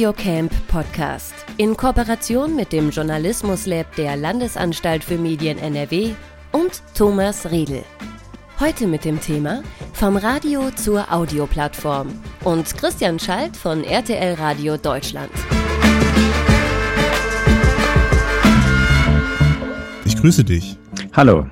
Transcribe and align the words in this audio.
Radiocamp 0.00 0.50
Podcast 0.68 1.34
in 1.58 1.76
Kooperation 1.76 2.56
mit 2.56 2.72
dem 2.72 2.88
Journalismus 2.88 3.66
Lab 3.66 3.94
der 3.96 4.16
Landesanstalt 4.16 5.04
für 5.04 5.18
Medien 5.18 5.58
NRW 5.58 6.14
und 6.52 6.82
Thomas 6.96 7.50
Riedel. 7.50 7.84
Heute 8.58 8.86
mit 8.86 9.04
dem 9.04 9.20
Thema 9.20 9.62
Vom 9.92 10.16
Radio 10.16 10.70
zur 10.70 11.12
Audioplattform 11.12 12.08
und 12.44 12.74
Christian 12.78 13.18
Schalt 13.18 13.54
von 13.54 13.84
RTL 13.84 14.36
Radio 14.36 14.78
Deutschland. 14.78 15.32
Ich 20.06 20.16
grüße 20.16 20.44
dich. 20.44 20.78
Hallo. 21.12 21.46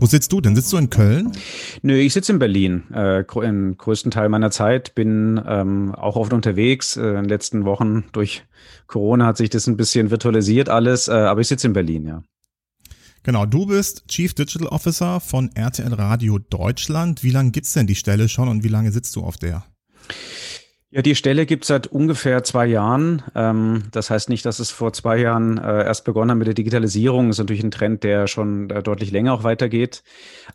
Wo 0.00 0.06
sitzt 0.06 0.32
du 0.32 0.40
denn? 0.40 0.56
Sitzt 0.56 0.72
du 0.72 0.78
in 0.78 0.88
Köln? 0.88 1.32
Nö, 1.82 1.94
ich 1.94 2.14
sitze 2.14 2.32
in 2.32 2.38
Berlin. 2.38 2.84
Äh, 2.92 3.22
Im 3.42 3.76
größten 3.76 4.10
Teil 4.10 4.30
meiner 4.30 4.50
Zeit 4.50 4.94
bin 4.94 5.38
ähm, 5.46 5.94
auch 5.94 6.16
oft 6.16 6.32
unterwegs. 6.32 6.96
Äh, 6.96 7.10
in 7.10 7.14
den 7.16 7.24
letzten 7.26 7.66
Wochen 7.66 8.04
durch 8.12 8.44
Corona 8.86 9.26
hat 9.26 9.36
sich 9.36 9.50
das 9.50 9.66
ein 9.66 9.76
bisschen 9.76 10.10
virtualisiert 10.10 10.70
alles, 10.70 11.08
äh, 11.08 11.12
aber 11.12 11.42
ich 11.42 11.48
sitze 11.48 11.66
in 11.66 11.74
Berlin, 11.74 12.06
ja. 12.06 12.22
Genau, 13.22 13.44
du 13.44 13.66
bist 13.66 14.08
Chief 14.08 14.32
Digital 14.32 14.68
Officer 14.68 15.20
von 15.20 15.50
RTL 15.54 15.92
Radio 15.92 16.38
Deutschland. 16.38 17.22
Wie 17.22 17.30
lange 17.30 17.50
gibt's 17.50 17.74
denn 17.74 17.86
die 17.86 17.94
Stelle 17.94 18.30
schon 18.30 18.48
und 18.48 18.64
wie 18.64 18.68
lange 18.68 18.92
sitzt 18.92 19.14
du 19.16 19.20
auf 19.20 19.36
der? 19.36 19.64
Ja, 20.92 21.02
die 21.02 21.14
Stelle 21.14 21.46
gibt 21.46 21.62
es 21.62 21.68
seit 21.68 21.86
ungefähr 21.86 22.42
zwei 22.42 22.66
Jahren. 22.66 23.22
Ähm, 23.36 23.84
das 23.92 24.10
heißt 24.10 24.28
nicht, 24.28 24.44
dass 24.44 24.58
es 24.58 24.72
vor 24.72 24.92
zwei 24.92 25.18
Jahren 25.18 25.56
äh, 25.56 25.84
erst 25.84 26.04
begonnen 26.04 26.32
hat 26.32 26.38
mit 26.38 26.48
der 26.48 26.54
Digitalisierung. 26.54 27.28
Das 27.28 27.36
ist 27.36 27.44
natürlich 27.44 27.62
ein 27.62 27.70
Trend, 27.70 28.02
der 28.02 28.26
schon 28.26 28.70
äh, 28.70 28.82
deutlich 28.82 29.12
länger 29.12 29.32
auch 29.34 29.44
weitergeht. 29.44 30.02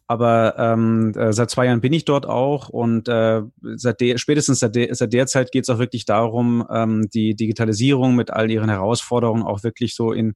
Aber 0.08 0.56
ähm, 0.58 1.14
äh, 1.16 1.32
seit 1.32 1.52
zwei 1.52 1.68
Jahren 1.68 1.80
bin 1.80 1.94
ich 1.94 2.04
dort 2.04 2.26
auch 2.26 2.68
und 2.68 3.08
äh, 3.08 3.44
seit 3.62 4.02
der, 4.02 4.18
spätestens 4.18 4.60
seit 4.60 4.76
der, 4.76 4.94
seit 4.94 5.14
der 5.14 5.26
Zeit 5.26 5.54
geht 5.54 5.64
es 5.64 5.70
auch 5.70 5.80
wirklich 5.80 6.04
darum, 6.04 6.68
ähm, 6.70 7.08
die 7.14 7.36
Digitalisierung 7.36 8.18
mit 8.18 8.30
all 8.30 8.52
ihren 8.52 8.70
Herausforderungen 8.70 9.44
auch 9.44 9.64
wirklich 9.64 9.96
so 9.96 10.12
in 10.12 10.34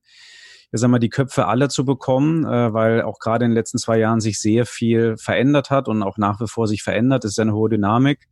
ja, 0.71 0.77
sagen 0.77 0.93
wir, 0.93 0.99
die 0.99 1.09
Köpfe 1.09 1.47
alle 1.47 1.67
zu 1.67 1.83
bekommen, 1.83 2.45
äh, 2.45 2.73
weil 2.73 3.01
auch 3.01 3.19
gerade 3.19 3.43
in 3.43 3.51
den 3.51 3.55
letzten 3.55 3.79
zwei 3.79 3.97
Jahren 3.97 4.21
sich 4.21 4.39
sehr 4.39 4.65
viel 4.65 5.17
verändert 5.17 5.71
hat 5.71 5.89
und 5.89 6.03
auch 6.03 6.17
nach 6.17 6.39
wie 6.39 6.47
vor 6.47 6.67
sich 6.67 6.83
verändert. 6.83 7.25
Es 7.25 7.31
ist 7.31 7.39
eine 7.39 7.53
hohe 7.53 7.69
Dynamik. 7.69 8.27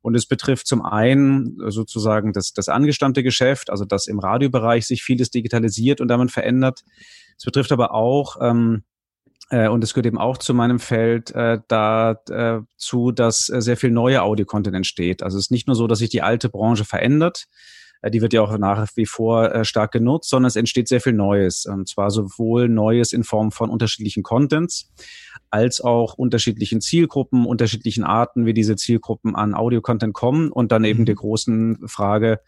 Und 0.00 0.14
es 0.14 0.26
betrifft 0.26 0.66
zum 0.66 0.84
einen 0.84 1.56
sozusagen 1.70 2.32
das, 2.32 2.52
das 2.52 2.68
angestammte 2.68 3.22
Geschäft, 3.22 3.70
also 3.70 3.84
dass 3.84 4.06
im 4.06 4.18
Radiobereich 4.18 4.86
sich 4.86 5.02
vieles 5.02 5.30
digitalisiert 5.30 6.00
und 6.00 6.08
damit 6.08 6.30
verändert. 6.30 6.84
Es 7.36 7.44
betrifft 7.44 7.72
aber 7.72 7.92
auch, 7.92 8.36
ähm, 8.40 8.84
äh, 9.50 9.68
und 9.68 9.82
es 9.82 9.94
gehört 9.94 10.06
eben 10.06 10.18
auch 10.18 10.38
zu 10.38 10.54
meinem 10.54 10.78
Feld 10.78 11.30
äh, 11.32 11.58
dazu, 11.68 13.10
äh, 13.10 13.14
dass 13.14 13.48
äh, 13.48 13.60
sehr 13.60 13.76
viel 13.76 13.90
neue 13.90 14.22
Audio-Content 14.22 14.76
entsteht. 14.76 15.22
Also 15.22 15.38
es 15.38 15.46
ist 15.46 15.50
nicht 15.50 15.66
nur 15.66 15.76
so, 15.76 15.86
dass 15.86 15.98
sich 16.00 16.10
die 16.10 16.22
alte 16.22 16.48
Branche 16.48 16.84
verändert, 16.84 17.46
äh, 17.46 17.87
die 18.04 18.20
wird 18.22 18.32
ja 18.32 18.42
auch 18.42 18.56
nach 18.58 18.86
wie 18.94 19.06
vor 19.06 19.52
äh, 19.52 19.64
stark 19.64 19.92
genutzt, 19.92 20.30
sondern 20.30 20.48
es 20.48 20.56
entsteht 20.56 20.88
sehr 20.88 21.00
viel 21.00 21.12
Neues. 21.12 21.66
Und 21.66 21.88
zwar 21.88 22.10
sowohl 22.10 22.68
Neues 22.68 23.12
in 23.12 23.24
Form 23.24 23.50
von 23.50 23.70
unterschiedlichen 23.70 24.22
Contents, 24.22 24.90
als 25.50 25.80
auch 25.80 26.14
unterschiedlichen 26.14 26.80
Zielgruppen, 26.80 27.46
unterschiedlichen 27.46 28.04
Arten, 28.04 28.46
wie 28.46 28.54
diese 28.54 28.76
Zielgruppen 28.76 29.34
an 29.34 29.54
Audio-Content 29.54 30.14
kommen 30.14 30.50
und 30.52 30.72
dann 30.72 30.84
eben 30.84 31.00
mhm. 31.00 31.06
der 31.06 31.14
großen 31.16 31.88
Frage, 31.88 32.40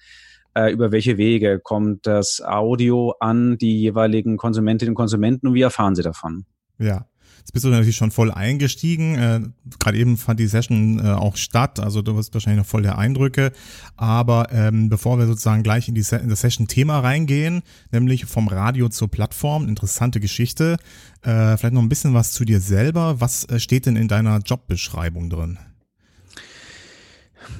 äh, 0.55 0.73
über 0.73 0.92
welche 0.92 1.17
Wege 1.17 1.61
kommt 1.61 2.07
das 2.07 2.42
Audio 2.42 3.14
an 3.20 3.59
die 3.59 3.81
jeweiligen 3.81 4.37
Konsumentinnen 4.37 4.92
und 4.92 4.97
Konsumenten 4.97 5.48
und 5.48 5.55
wie 5.55 5.62
erfahren 5.62 5.95
sie 5.95 6.03
davon? 6.03 6.45
Ja. 6.79 7.07
Jetzt 7.41 7.52
bist 7.52 7.64
du 7.64 7.69
natürlich 7.69 7.96
schon 7.96 8.10
voll 8.10 8.30
eingestiegen. 8.30 9.14
Äh, 9.16 9.41
Gerade 9.78 9.98
eben 9.98 10.16
fand 10.16 10.38
die 10.38 10.46
Session 10.46 10.98
äh, 10.98 11.08
auch 11.10 11.36
statt, 11.36 11.80
also 11.80 12.02
du 12.02 12.16
wirst 12.16 12.33
wahrscheinlich 12.34 12.64
noch 12.64 12.70
voll 12.70 12.83
der 12.83 12.98
Eindrücke. 12.98 13.52
Aber 13.96 14.52
ähm, 14.52 14.88
bevor 14.88 15.19
wir 15.19 15.27
sozusagen 15.27 15.62
gleich 15.62 15.88
in, 15.88 15.94
die 15.94 16.02
Se 16.02 16.16
in 16.16 16.28
das 16.28 16.41
Session-Thema 16.41 17.00
reingehen, 17.00 17.62
nämlich 17.90 18.27
vom 18.27 18.48
Radio 18.48 18.89
zur 18.89 19.08
Plattform, 19.08 19.68
interessante 19.68 20.20
Geschichte. 20.20 20.77
Äh, 21.23 21.56
vielleicht 21.56 21.74
noch 21.74 21.83
ein 21.83 21.89
bisschen 21.89 22.14
was 22.14 22.33
zu 22.33 22.45
dir 22.45 22.61
selber. 22.61 23.20
Was 23.20 23.45
äh, 23.46 23.58
steht 23.58 23.86
denn 23.86 23.96
in 23.96 24.08
deiner 24.08 24.39
Jobbeschreibung 24.39 25.30
drin? 25.30 25.58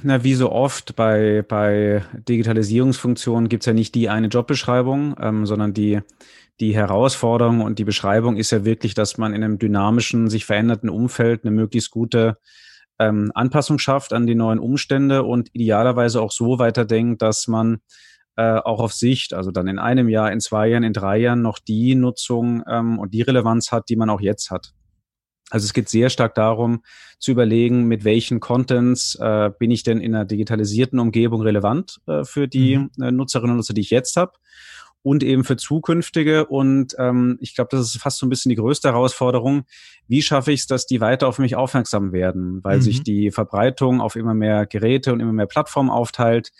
Na, 0.03 0.23
wie 0.23 0.35
so 0.35 0.51
oft 0.51 0.95
bei, 0.95 1.43
bei 1.47 2.03
Digitalisierungsfunktionen 2.27 3.49
gibt's 3.49 3.65
ja 3.65 3.73
nicht 3.73 3.95
die 3.95 4.09
eine 4.09 4.27
Jobbeschreibung, 4.27 5.15
ähm, 5.19 5.45
sondern 5.45 5.73
die 5.73 6.01
die 6.61 6.75
Herausforderung 6.75 7.61
und 7.61 7.79
die 7.79 7.83
Beschreibung 7.83 8.37
ist 8.37 8.51
ja 8.51 8.63
wirklich, 8.63 8.93
dass 8.93 9.17
man 9.17 9.33
in 9.33 9.43
einem 9.43 9.57
dynamischen, 9.57 10.29
sich 10.29 10.45
veränderten 10.45 10.89
Umfeld 10.89 11.43
eine 11.43 11.51
möglichst 11.51 11.89
gute 11.89 12.37
ähm, 12.99 13.31
Anpassung 13.33 13.79
schafft 13.79 14.13
an 14.13 14.27
die 14.27 14.35
neuen 14.35 14.59
Umstände 14.59 15.23
und 15.23 15.49
idealerweise 15.53 16.21
auch 16.21 16.31
so 16.31 16.59
weiterdenkt, 16.59 17.23
dass 17.23 17.47
man 17.47 17.79
äh, 18.35 18.59
auch 18.59 18.79
auf 18.79 18.93
Sicht, 18.93 19.33
also 19.33 19.49
dann 19.49 19.67
in 19.67 19.79
einem 19.79 20.07
Jahr, 20.07 20.31
in 20.31 20.39
zwei 20.39 20.67
Jahren, 20.67 20.83
in 20.83 20.93
drei 20.93 21.17
Jahren 21.17 21.41
noch 21.41 21.57
die 21.57 21.95
Nutzung 21.95 22.63
ähm, 22.69 22.99
und 22.99 23.13
die 23.13 23.23
Relevanz 23.23 23.71
hat, 23.71 23.89
die 23.89 23.95
man 23.95 24.11
auch 24.11 24.21
jetzt 24.21 24.51
hat. 24.51 24.73
Also 25.51 25.65
es 25.65 25.73
geht 25.73 25.89
sehr 25.89 26.09
stark 26.09 26.33
darum 26.33 26.81
zu 27.19 27.31
überlegen, 27.31 27.85
mit 27.87 28.03
welchen 28.03 28.39
Contents 28.39 29.15
äh, 29.15 29.51
bin 29.59 29.69
ich 29.69 29.83
denn 29.83 29.99
in 29.99 30.15
einer 30.15 30.25
digitalisierten 30.25 30.97
Umgebung 30.97 31.41
relevant 31.41 31.99
äh, 32.07 32.23
für 32.23 32.47
die 32.47 32.77
mhm. 32.77 32.89
äh, 32.99 33.11
Nutzerinnen 33.11 33.51
und 33.51 33.57
Nutzer, 33.57 33.73
die 33.73 33.81
ich 33.81 33.91
jetzt 33.91 34.17
habe 34.17 34.33
und 35.03 35.23
eben 35.23 35.43
für 35.43 35.57
zukünftige. 35.57 36.45
Und 36.45 36.95
ähm, 36.97 37.37
ich 37.41 37.53
glaube, 37.55 37.69
das 37.71 37.81
ist 37.81 38.01
fast 38.01 38.17
so 38.17 38.25
ein 38.25 38.29
bisschen 38.29 38.49
die 38.49 38.55
größte 38.55 38.89
Herausforderung. 38.89 39.63
Wie 40.07 40.21
schaffe 40.21 40.51
ich 40.51 40.61
es, 40.61 40.67
dass 40.67 40.85
die 40.85 41.01
weiter 41.01 41.27
auf 41.27 41.39
mich 41.39 41.55
aufmerksam 41.55 42.11
werden, 42.11 42.63
weil 42.63 42.77
mhm. 42.77 42.81
sich 42.81 43.03
die 43.03 43.31
Verbreitung 43.31 44.01
auf 44.01 44.15
immer 44.15 44.33
mehr 44.33 44.65
Geräte 44.65 45.11
und 45.13 45.19
immer 45.19 45.33
mehr 45.33 45.47
Plattformen 45.47 45.89
aufteilt, 45.89 46.51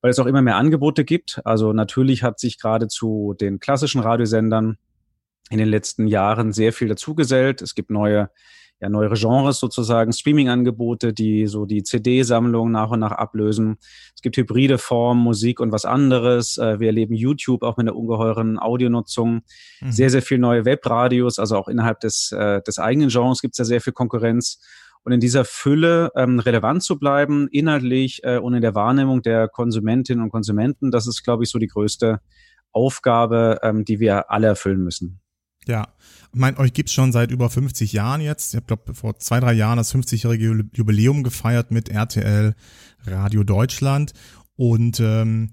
weil 0.00 0.10
es 0.10 0.18
auch 0.18 0.26
immer 0.26 0.42
mehr 0.42 0.56
Angebote 0.56 1.04
gibt. 1.04 1.40
Also 1.44 1.72
natürlich 1.72 2.22
hat 2.22 2.40
sich 2.40 2.58
gerade 2.58 2.88
zu 2.88 3.34
den 3.38 3.60
klassischen 3.60 4.00
Radiosendern 4.00 4.78
in 5.50 5.58
den 5.58 5.68
letzten 5.68 6.06
Jahren 6.06 6.52
sehr 6.52 6.72
viel 6.72 6.88
dazugesellt. 6.88 7.62
Es 7.62 7.74
gibt 7.74 7.90
neue 7.90 8.30
ja, 8.82 8.88
neuere 8.88 9.14
Genres 9.14 9.60
sozusagen, 9.60 10.12
Streaming-Angebote, 10.12 11.12
die 11.12 11.46
so 11.46 11.66
die 11.66 11.84
CD-Sammlung 11.84 12.72
nach 12.72 12.90
und 12.90 12.98
nach 12.98 13.12
ablösen. 13.12 13.76
Es 14.14 14.22
gibt 14.22 14.36
hybride 14.36 14.76
Formen, 14.76 15.22
Musik 15.22 15.60
und 15.60 15.70
was 15.70 15.84
anderes. 15.84 16.58
Äh, 16.58 16.80
wir 16.80 16.88
erleben 16.88 17.14
YouTube 17.14 17.62
auch 17.62 17.76
mit 17.76 17.86
einer 17.86 17.96
ungeheuren 17.96 18.58
Audionutzung. 18.58 19.42
Mhm. 19.80 19.92
Sehr, 19.92 20.10
sehr 20.10 20.20
viel 20.20 20.38
neue 20.38 20.64
Webradios, 20.64 21.38
also 21.38 21.56
auch 21.56 21.68
innerhalb 21.68 22.00
des, 22.00 22.32
äh, 22.32 22.60
des 22.62 22.80
eigenen 22.80 23.08
Genres 23.08 23.40
gibt 23.40 23.54
es 23.54 23.58
ja 23.58 23.64
sehr 23.64 23.80
viel 23.80 23.92
Konkurrenz. 23.92 24.60
Und 25.04 25.12
in 25.12 25.20
dieser 25.20 25.44
Fülle 25.44 26.10
ähm, 26.16 26.40
relevant 26.40 26.82
zu 26.82 26.98
bleiben, 26.98 27.48
inhaltlich 27.52 28.20
äh, 28.24 28.38
und 28.38 28.54
in 28.54 28.62
der 28.62 28.74
Wahrnehmung 28.74 29.22
der 29.22 29.46
Konsumentinnen 29.46 30.22
und 30.22 30.30
Konsumenten, 30.30 30.90
das 30.90 31.06
ist, 31.06 31.22
glaube 31.22 31.44
ich, 31.44 31.50
so 31.50 31.58
die 31.60 31.68
größte 31.68 32.20
Aufgabe, 32.72 33.60
ähm, 33.62 33.84
die 33.84 34.00
wir 34.00 34.30
alle 34.30 34.48
erfüllen 34.48 34.82
müssen. 34.82 35.21
Ja, 35.66 35.88
ich 36.32 36.40
meine, 36.40 36.58
euch 36.58 36.72
gibt's 36.72 36.92
schon 36.92 37.12
seit 37.12 37.30
über 37.30 37.50
50 37.50 37.92
Jahren 37.92 38.20
jetzt. 38.20 38.54
Ich 38.54 38.66
glaube, 38.66 38.94
vor 38.94 39.18
zwei, 39.18 39.38
drei 39.38 39.52
Jahren 39.52 39.76
das 39.76 39.94
50-jährige 39.94 40.64
Jubiläum 40.74 41.22
gefeiert 41.22 41.70
mit 41.70 41.88
RTL 41.88 42.54
Radio 43.06 43.44
Deutschland. 43.44 44.12
Und 44.56 44.98
ähm, 45.00 45.50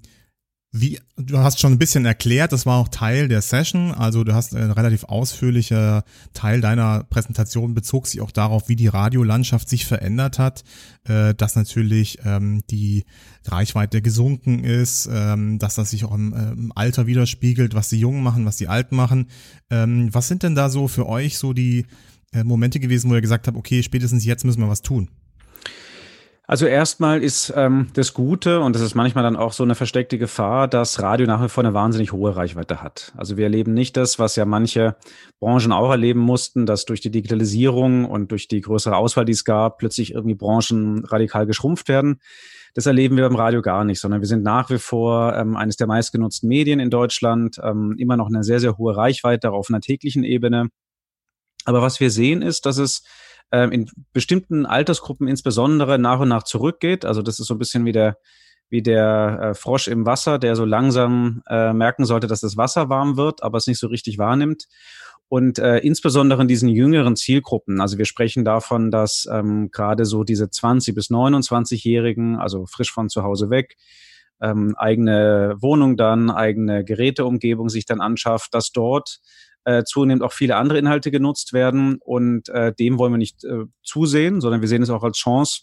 wie, 0.72 1.00
du 1.18 1.40
hast 1.40 1.60
schon 1.60 1.74
ein 1.74 1.80
bisschen 1.80 2.06
erklärt, 2.06 2.52
das 2.52 2.68
war 2.68 2.78
auch 2.78 2.90
Teil 2.90 3.28
der 3.28 3.42
Session, 3.42 3.92
also 3.92 4.24
du 4.24 4.36
hast 4.36 4.56
ein 4.56 4.70
relativ 4.70 5.04
ausführlicher 5.06 6.04
Teil 6.34 6.62
deiner 6.62 7.06
Präsentation 7.06 7.74
bezog 7.74 8.06
sich 8.06 8.22
auch 8.22 8.30
darauf, 8.30 8.70
wie 8.70 8.76
die 8.76 8.88
Radiolandschaft 8.88 9.68
sich 9.68 9.88
verändert 9.88 10.38
hat, 10.38 10.64
äh, 11.06 11.34
dass 11.34 11.56
natürlich 11.56 12.20
ähm, 12.24 12.62
die 12.70 13.06
Reichweite 13.46 14.04
gesunken 14.04 14.64
ist, 14.64 15.10
ähm, 15.12 15.58
dass 15.58 15.74
das 15.74 15.90
sich 15.90 16.06
auch 16.06 16.14
im, 16.14 16.34
äh, 16.34 16.52
im, 16.52 16.72
Alter 16.76 17.08
widerspiegelt, 17.08 17.74
was 17.74 17.90
die 17.90 18.00
Jungen 18.00 18.22
machen, 18.22 18.46
was 18.46 18.58
die 18.58 18.68
Alten 18.68 18.96
machen. 18.96 19.28
Ähm, 19.72 20.14
was 20.14 20.28
sind 20.28 20.44
denn 20.44 20.54
da 20.54 20.70
so 20.70 20.88
für 20.88 21.08
euch 21.08 21.40
so 21.40 21.54
die 21.54 21.88
äh, 22.32 22.44
Momente 22.44 22.80
gewesen, 22.80 23.10
wo 23.10 23.16
ihr 23.16 23.22
gesagt 23.22 23.48
habt, 23.48 23.58
okay, 23.58 23.82
spätestens 23.82 24.24
jetzt 24.24 24.46
müssen 24.46 24.62
wir 24.62 24.70
was 24.70 24.84
tun? 24.84 25.10
Also 26.50 26.66
erstmal 26.66 27.22
ist 27.22 27.54
ähm, 27.56 27.90
das 27.94 28.16
Gute, 28.16 28.62
und 28.62 28.74
das 28.74 28.82
ist 28.82 28.96
manchmal 28.96 29.24
dann 29.24 29.36
auch 29.36 29.54
so 29.54 29.62
eine 29.62 29.76
versteckte 29.76 30.18
Gefahr, 30.18 30.68
dass 30.68 31.00
Radio 31.00 31.28
nach 31.28 31.44
wie 31.44 31.48
vor 31.48 31.64
eine 31.64 31.76
wahnsinnig 31.76 32.12
hohe 32.12 32.36
Reichweite 32.36 32.82
hat. 32.82 33.14
Also 33.16 33.38
wir 33.38 33.44
erleben 33.44 33.76
nicht 33.76 33.96
das, 33.96 34.18
was 34.18 34.36
ja 34.36 34.46
manche 34.46 34.96
Branchen 35.40 35.72
auch 35.72 35.92
erleben 35.92 36.22
mussten, 36.22 36.66
dass 36.66 36.86
durch 36.86 37.02
die 37.02 37.12
Digitalisierung 37.12 38.06
und 38.06 38.32
durch 38.32 38.48
die 38.48 38.62
größere 38.62 38.96
Auswahl, 38.98 39.26
die 39.26 39.34
es 39.34 39.46
gab, 39.46 39.78
plötzlich 39.78 40.16
irgendwie 40.16 40.34
Branchen 40.34 41.06
radikal 41.06 41.46
geschrumpft 41.46 41.88
werden. 41.88 42.20
Das 42.74 42.88
erleben 42.88 43.16
wir 43.16 43.30
beim 43.30 43.38
Radio 43.38 43.62
gar 43.62 43.84
nicht, 43.84 44.00
sondern 44.00 44.22
wir 44.22 44.28
sind 44.28 44.42
nach 44.42 44.72
wie 44.72 44.80
vor 44.80 45.36
ähm, 45.36 45.56
eines 45.56 45.76
der 45.76 45.86
meistgenutzten 45.86 46.50
Medien 46.50 46.80
in 46.80 46.90
Deutschland, 46.90 47.58
ähm, 47.64 47.94
immer 48.00 48.18
noch 48.18 48.28
eine 48.28 48.44
sehr, 48.44 48.60
sehr 48.60 48.76
hohe 48.80 48.98
Reichweite 48.98 49.52
auf 49.52 49.70
einer 49.70 49.82
täglichen 49.82 50.24
Ebene. 50.24 50.70
Aber 51.66 51.84
was 51.84 52.00
wir 52.00 52.10
sehen 52.10 52.42
ist, 52.42 52.66
dass 52.66 52.80
es 52.80 53.04
ähm, 53.52 53.72
in 53.72 53.90
bestimmten 54.14 54.66
Altersgruppen 54.66 55.28
insbesondere 55.28 56.00
nach 56.00 56.20
und 56.20 56.30
nach 56.30 56.44
zurückgeht. 56.44 57.06
Also 57.06 57.22
das 57.22 57.40
ist 57.40 57.48
so 57.48 57.56
ein 57.56 57.60
bisschen 57.60 57.86
wie 57.86 57.92
der, 57.92 58.18
wie 58.70 58.82
der 58.82 59.40
äh, 59.42 59.54
Frosch 59.54 59.88
im 59.88 60.06
Wasser, 60.06 60.40
der 60.40 60.56
so 60.56 60.66
langsam 60.66 61.42
äh, 61.48 61.74
merken 61.74 62.06
sollte, 62.06 62.28
dass 62.28 62.42
das 62.42 62.58
Wasser 62.58 62.90
warm 62.90 63.18
wird, 63.18 63.44
aber 63.44 63.58
es 63.58 63.68
nicht 63.68 63.80
so 63.80 63.88
richtig 63.88 64.18
wahrnimmt. 64.18 64.68
Und 65.28 65.60
äh, 65.60 65.78
insbesondere 65.78 66.42
in 66.42 66.48
diesen 66.48 66.70
jüngeren 66.70 67.16
Zielgruppen, 67.16 67.82
also 67.82 68.00
wir 68.00 68.06
sprechen 68.06 68.44
davon, 68.44 68.90
dass 68.90 69.28
ähm, 69.32 69.70
gerade 69.72 70.06
so 70.06 70.24
diese 70.24 70.50
20 70.50 70.96
bis 70.96 71.12
29-Jährigen, 71.12 72.38
also 72.38 72.66
frisch 72.66 72.92
von 72.92 73.10
zu 73.10 73.22
Hause 73.22 73.52
weg, 73.52 73.78
ähm, 74.42 74.76
eigene 74.78 75.56
Wohnung 75.60 75.98
dann, 75.98 76.32
eigene 76.32 76.84
Geräteumgebung 76.84 77.70
sich 77.70 77.86
dann 77.86 78.02
anschafft, 78.02 78.54
dass 78.56 78.72
dort 78.72 79.20
äh, 79.70 79.84
zunehmend 79.84 80.24
auch 80.24 80.34
viele 80.34 80.56
andere 80.56 80.80
Inhalte 80.80 81.12
genutzt 81.12 81.54
werden. 81.54 82.00
Und 82.04 82.50
äh, 82.50 82.74
dem 82.74 82.98
wollen 82.98 83.14
wir 83.14 83.18
nicht 83.18 83.44
äh, 83.44 83.66
zusehen, 83.84 84.42
sondern 84.42 84.62
wir 84.62 84.68
sehen 84.68 84.82
es 84.82 84.90
auch 84.90 85.04
als 85.04 85.18
Chance, 85.18 85.62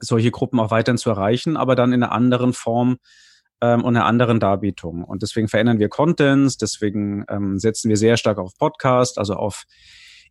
solche 0.00 0.32
Gruppen 0.32 0.58
auch 0.58 0.72
weiterhin 0.72 0.98
zu 0.98 1.10
erreichen, 1.10 1.56
aber 1.56 1.76
dann 1.76 1.92
in 1.92 2.02
einer 2.02 2.12
anderen 2.12 2.52
Form 2.52 2.96
ähm, 3.60 3.84
und 3.84 3.96
einer 3.96 4.06
anderen 4.06 4.40
Darbietung. 4.40 5.04
Und 5.04 5.22
deswegen 5.22 5.46
verändern 5.46 5.78
wir 5.78 5.88
Contents, 5.88 6.56
deswegen 6.56 7.24
ähm, 7.28 7.58
setzen 7.58 7.88
wir 7.88 7.96
sehr 7.96 8.16
stark 8.16 8.38
auf 8.38 8.56
Podcast, 8.58 9.18
also 9.18 9.34
auf 9.34 9.64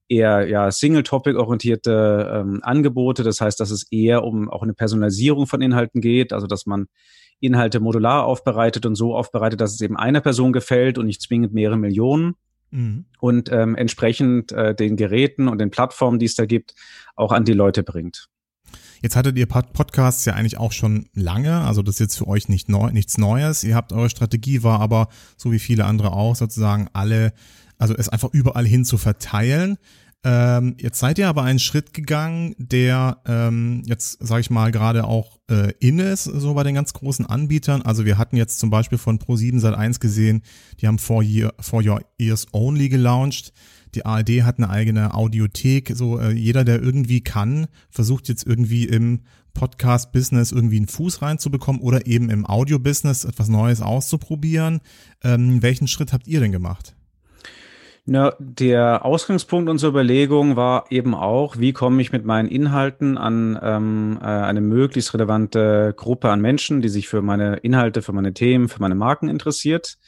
eher 0.10 0.50
ja 0.50 0.70
Single-Topic-orientierte 0.70 2.30
ähm, 2.34 2.60
Angebote. 2.62 3.24
Das 3.24 3.40
heißt, 3.40 3.58
dass 3.62 3.72
es 3.72 3.90
eher 3.90 4.26
um 4.26 4.50
auch 4.50 4.64
eine 4.64 4.74
Personalisierung 4.74 5.48
von 5.48 5.62
Inhalten 5.62 6.02
geht, 6.02 6.34
also 6.34 6.48
dass 6.48 6.66
man 6.66 6.88
Inhalte 7.40 7.80
modular 7.80 8.26
aufbereitet 8.26 8.86
und 8.86 8.96
so 8.96 9.16
aufbereitet, 9.16 9.62
dass 9.62 9.74
es 9.74 9.80
eben 9.80 9.96
einer 9.96 10.20
Person 10.20 10.52
gefällt 10.52 10.98
und 10.98 11.06
nicht 11.06 11.22
zwingend 11.22 11.54
mehrere 11.54 11.78
Millionen. 11.78 12.36
Mhm. 12.72 13.06
Und 13.20 13.52
ähm, 13.52 13.76
entsprechend 13.76 14.52
äh, 14.52 14.74
den 14.74 14.96
Geräten 14.96 15.48
und 15.48 15.60
den 15.60 15.70
Plattformen, 15.70 16.20
die 16.20 16.26
es 16.26 16.36
da 16.36 16.46
gibt, 16.46 16.74
auch 17.16 17.32
an 17.32 17.46
die 17.46 17.54
Leute 17.54 17.84
bringt. 17.84 18.30
Jetzt 19.02 19.16
hattet 19.16 19.38
ihr 19.38 19.48
Podcasts 19.48 20.26
ja 20.26 20.34
eigentlich 20.34 20.58
auch 20.58 20.72
schon 20.72 21.10
lange, 21.14 21.62
also 21.62 21.82
das 21.82 21.96
ist 21.96 22.00
jetzt 22.00 22.18
für 22.20 22.28
euch 22.28 22.50
nicht 22.50 22.70
neu, 22.70 22.92
nichts 22.92 23.18
Neues. 23.18 23.64
Ihr 23.64 23.76
habt 23.76 23.94
eure 23.94 24.12
Strategie 24.12 24.62
war 24.62 24.80
aber, 24.80 25.08
so 25.38 25.52
wie 25.52 25.60
viele 25.60 25.86
andere 25.86 26.14
auch, 26.14 26.36
sozusagen 26.36 26.88
alle, 26.94 27.34
also 27.80 27.96
es 27.96 28.10
einfach 28.10 28.30
überall 28.32 28.66
hin 28.66 28.86
zu 28.86 28.98
verteilen. 29.00 29.78
Ähm, 30.24 30.76
jetzt 30.78 31.00
seid 31.00 31.18
ihr 31.18 31.28
aber 31.28 31.44
einen 31.44 31.58
Schritt 31.58 31.96
gegangen, 31.96 32.54
der 32.60 33.22
ähm, 33.26 33.82
jetzt, 33.86 34.20
sage 34.26 34.42
ich 34.42 34.52
mal, 34.52 34.72
gerade 34.72 35.06
auch 35.06 35.40
äh, 35.50 35.74
in 35.80 35.98
ist, 35.98 36.26
so 36.26 36.54
bei 36.54 36.64
den 36.64 36.76
ganz 36.76 36.94
großen 36.94 37.26
Anbietern. 37.26 37.82
Also 37.82 38.06
wir 38.06 38.20
hatten 38.20 38.38
jetzt 38.38 38.60
zum 38.60 38.70
Beispiel 38.70 39.00
von 39.00 39.18
Pro7 39.18 39.60
seit 39.60 39.74
1 39.74 40.00
gesehen, 40.00 40.44
die 40.80 40.88
haben 40.88 41.00
For, 41.00 41.24
Year, 41.24 41.54
For 41.60 41.84
Your 41.84 42.02
Ears 42.20 42.48
Only 42.52 42.90
gelauncht. 42.90 43.52
Die 43.96 44.06
ARD 44.06 44.44
hat 44.44 44.58
eine 44.58 44.70
eigene 44.70 45.16
Audiothek. 45.16 45.92
So 45.96 46.20
äh, 46.20 46.32
jeder, 46.32 46.64
der 46.64 46.82
irgendwie 46.82 47.22
kann, 47.22 47.68
versucht 47.90 48.30
jetzt 48.30 48.46
irgendwie 48.46 48.86
im 48.86 49.22
Podcast-Business 49.54 50.52
irgendwie 50.52 50.78
einen 50.78 50.88
Fuß 50.88 51.24
reinzubekommen 51.24 51.82
oder 51.82 52.06
eben 52.06 52.30
im 52.30 52.46
Audio-Business 52.46 53.26
etwas 53.26 53.50
Neues 53.50 53.82
auszuprobieren. 53.82 54.82
Ähm, 55.24 55.62
welchen 55.64 55.88
Schritt 55.88 56.14
habt 56.14 56.28
ihr 56.28 56.40
denn 56.40 56.52
gemacht? 56.52 56.96
Na, 58.06 58.34
der 58.40 59.06
Ausgangspunkt 59.06 59.70
unserer 59.70 59.92
Überlegung 59.92 60.56
war 60.56 60.86
eben 60.90 61.14
auch, 61.14 61.60
wie 61.60 61.72
komme 61.72 62.02
ich 62.02 62.12
mit 62.12 62.26
meinen 62.26 62.50
Inhalten 62.50 63.16
an 63.16 63.60
ähm, 63.62 64.18
äh, 64.20 64.26
eine 64.26 64.62
möglichst 64.62 65.14
relevante 65.14 65.94
Gruppe 65.96 66.30
an 66.30 66.42
Menschen, 66.42 66.82
die 66.82 66.90
sich 66.90 67.08
für 67.08 67.22
meine 67.22 67.58
Inhalte, 67.58 68.02
für 68.02 68.12
meine 68.12 68.34
Themen, 68.34 68.70
für 68.70 68.80
meine 68.80 68.96
Marken 68.96 69.30
interessiert. 69.30 70.00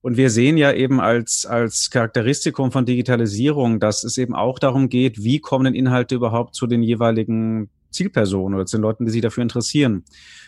Und 0.00 0.16
wir 0.16 0.30
sehen 0.30 0.56
ja 0.56 0.72
eben 0.72 1.00
als, 1.00 1.46
als 1.46 1.90
Charakteristikum 1.90 2.72
von 2.72 2.86
Digitalisierung, 2.86 3.78
dass 3.78 4.02
es 4.02 4.18
eben 4.18 4.34
auch 4.34 4.58
darum 4.58 4.88
geht, 4.88 5.22
wie 5.22 5.38
kommen 5.40 5.64
denn 5.64 5.74
Inhalte 5.74 6.16
überhaupt 6.16 6.56
zu 6.56 6.66
den 6.66 6.82
jeweiligen 6.82 7.70
Zielpersonen 7.90 8.56
oder 8.56 8.66
zu 8.66 8.78
den 8.78 8.82
Leuten, 8.82 9.06
die 9.06 9.12
sich 9.12 9.22
dafür 9.22 9.42
interessieren. 9.42 10.04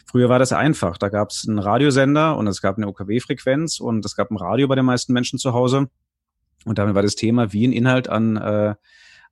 Früher 0.06 0.28
war 0.28 0.40
das 0.40 0.52
einfach. 0.52 0.98
Da 0.98 1.08
gab 1.08 1.30
es 1.30 1.46
einen 1.48 1.60
Radiosender 1.60 2.36
und 2.36 2.48
es 2.48 2.60
gab 2.60 2.76
eine 2.76 2.88
OKW-Frequenz 2.88 3.78
und 3.78 4.04
es 4.04 4.16
gab 4.16 4.30
ein 4.30 4.36
Radio 4.36 4.66
bei 4.66 4.74
den 4.74 4.84
meisten 4.84 5.12
Menschen 5.12 5.38
zu 5.38 5.52
Hause. 5.52 5.88
Und 6.64 6.78
damit 6.78 6.94
war 6.94 7.02
das 7.02 7.16
Thema, 7.16 7.52
wie 7.52 7.66
ein 7.66 7.72
Inhalt 7.72 8.08
an 8.08 8.36
äh, 8.36 8.74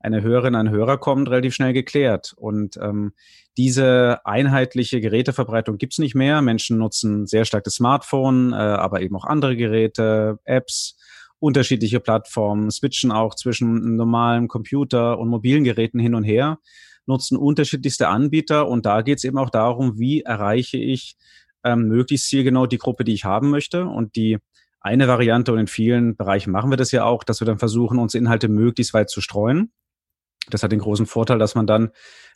eine 0.00 0.22
Hörerin, 0.22 0.54
ein 0.54 0.70
Hörer 0.70 0.98
kommt, 0.98 1.28
relativ 1.28 1.54
schnell 1.54 1.72
geklärt. 1.72 2.34
Und 2.36 2.76
ähm, 2.80 3.12
diese 3.56 4.20
einheitliche 4.24 5.00
Geräteverbreitung 5.00 5.78
gibt's 5.78 5.98
nicht 5.98 6.14
mehr. 6.14 6.40
Menschen 6.42 6.78
nutzen 6.78 7.26
sehr 7.26 7.44
stark 7.44 7.64
das 7.64 7.74
Smartphone, 7.74 8.52
äh, 8.52 8.56
aber 8.56 9.02
eben 9.02 9.16
auch 9.16 9.24
andere 9.24 9.56
Geräte, 9.56 10.38
Apps, 10.44 10.96
unterschiedliche 11.40 12.00
Plattformen, 12.00 12.70
switchen 12.70 13.12
auch 13.12 13.34
zwischen 13.34 13.96
normalen 13.96 14.48
Computer 14.48 15.18
und 15.18 15.28
mobilen 15.28 15.64
Geräten 15.64 15.98
hin 15.98 16.14
und 16.14 16.24
her, 16.24 16.58
nutzen 17.06 17.36
unterschiedlichste 17.36 18.08
Anbieter. 18.08 18.68
Und 18.68 18.86
da 18.86 19.02
geht's 19.02 19.24
eben 19.24 19.38
auch 19.38 19.50
darum, 19.50 19.98
wie 19.98 20.22
erreiche 20.22 20.78
ich 20.78 21.16
ähm, 21.64 21.88
möglichst 21.88 22.28
zielgenau 22.28 22.66
die 22.66 22.78
Gruppe, 22.78 23.04
die 23.04 23.14
ich 23.14 23.24
haben 23.24 23.50
möchte. 23.50 23.86
Und 23.86 24.16
die 24.16 24.38
eine 24.80 25.08
Variante 25.08 25.52
und 25.52 25.58
in 25.58 25.66
vielen 25.66 26.16
Bereichen 26.16 26.50
machen 26.50 26.70
wir 26.70 26.76
das 26.76 26.92
ja 26.92 27.04
auch, 27.04 27.24
dass 27.24 27.40
wir 27.40 27.46
dann 27.46 27.58
versuchen, 27.58 27.98
uns 27.98 28.14
Inhalte 28.14 28.48
möglichst 28.48 28.94
weit 28.94 29.10
zu 29.10 29.20
streuen. 29.20 29.72
Das 30.50 30.62
hat 30.62 30.72
den 30.72 30.78
großen 30.78 31.06
Vorteil, 31.06 31.38
dass 31.38 31.54
man 31.54 31.66
dann 31.66 31.90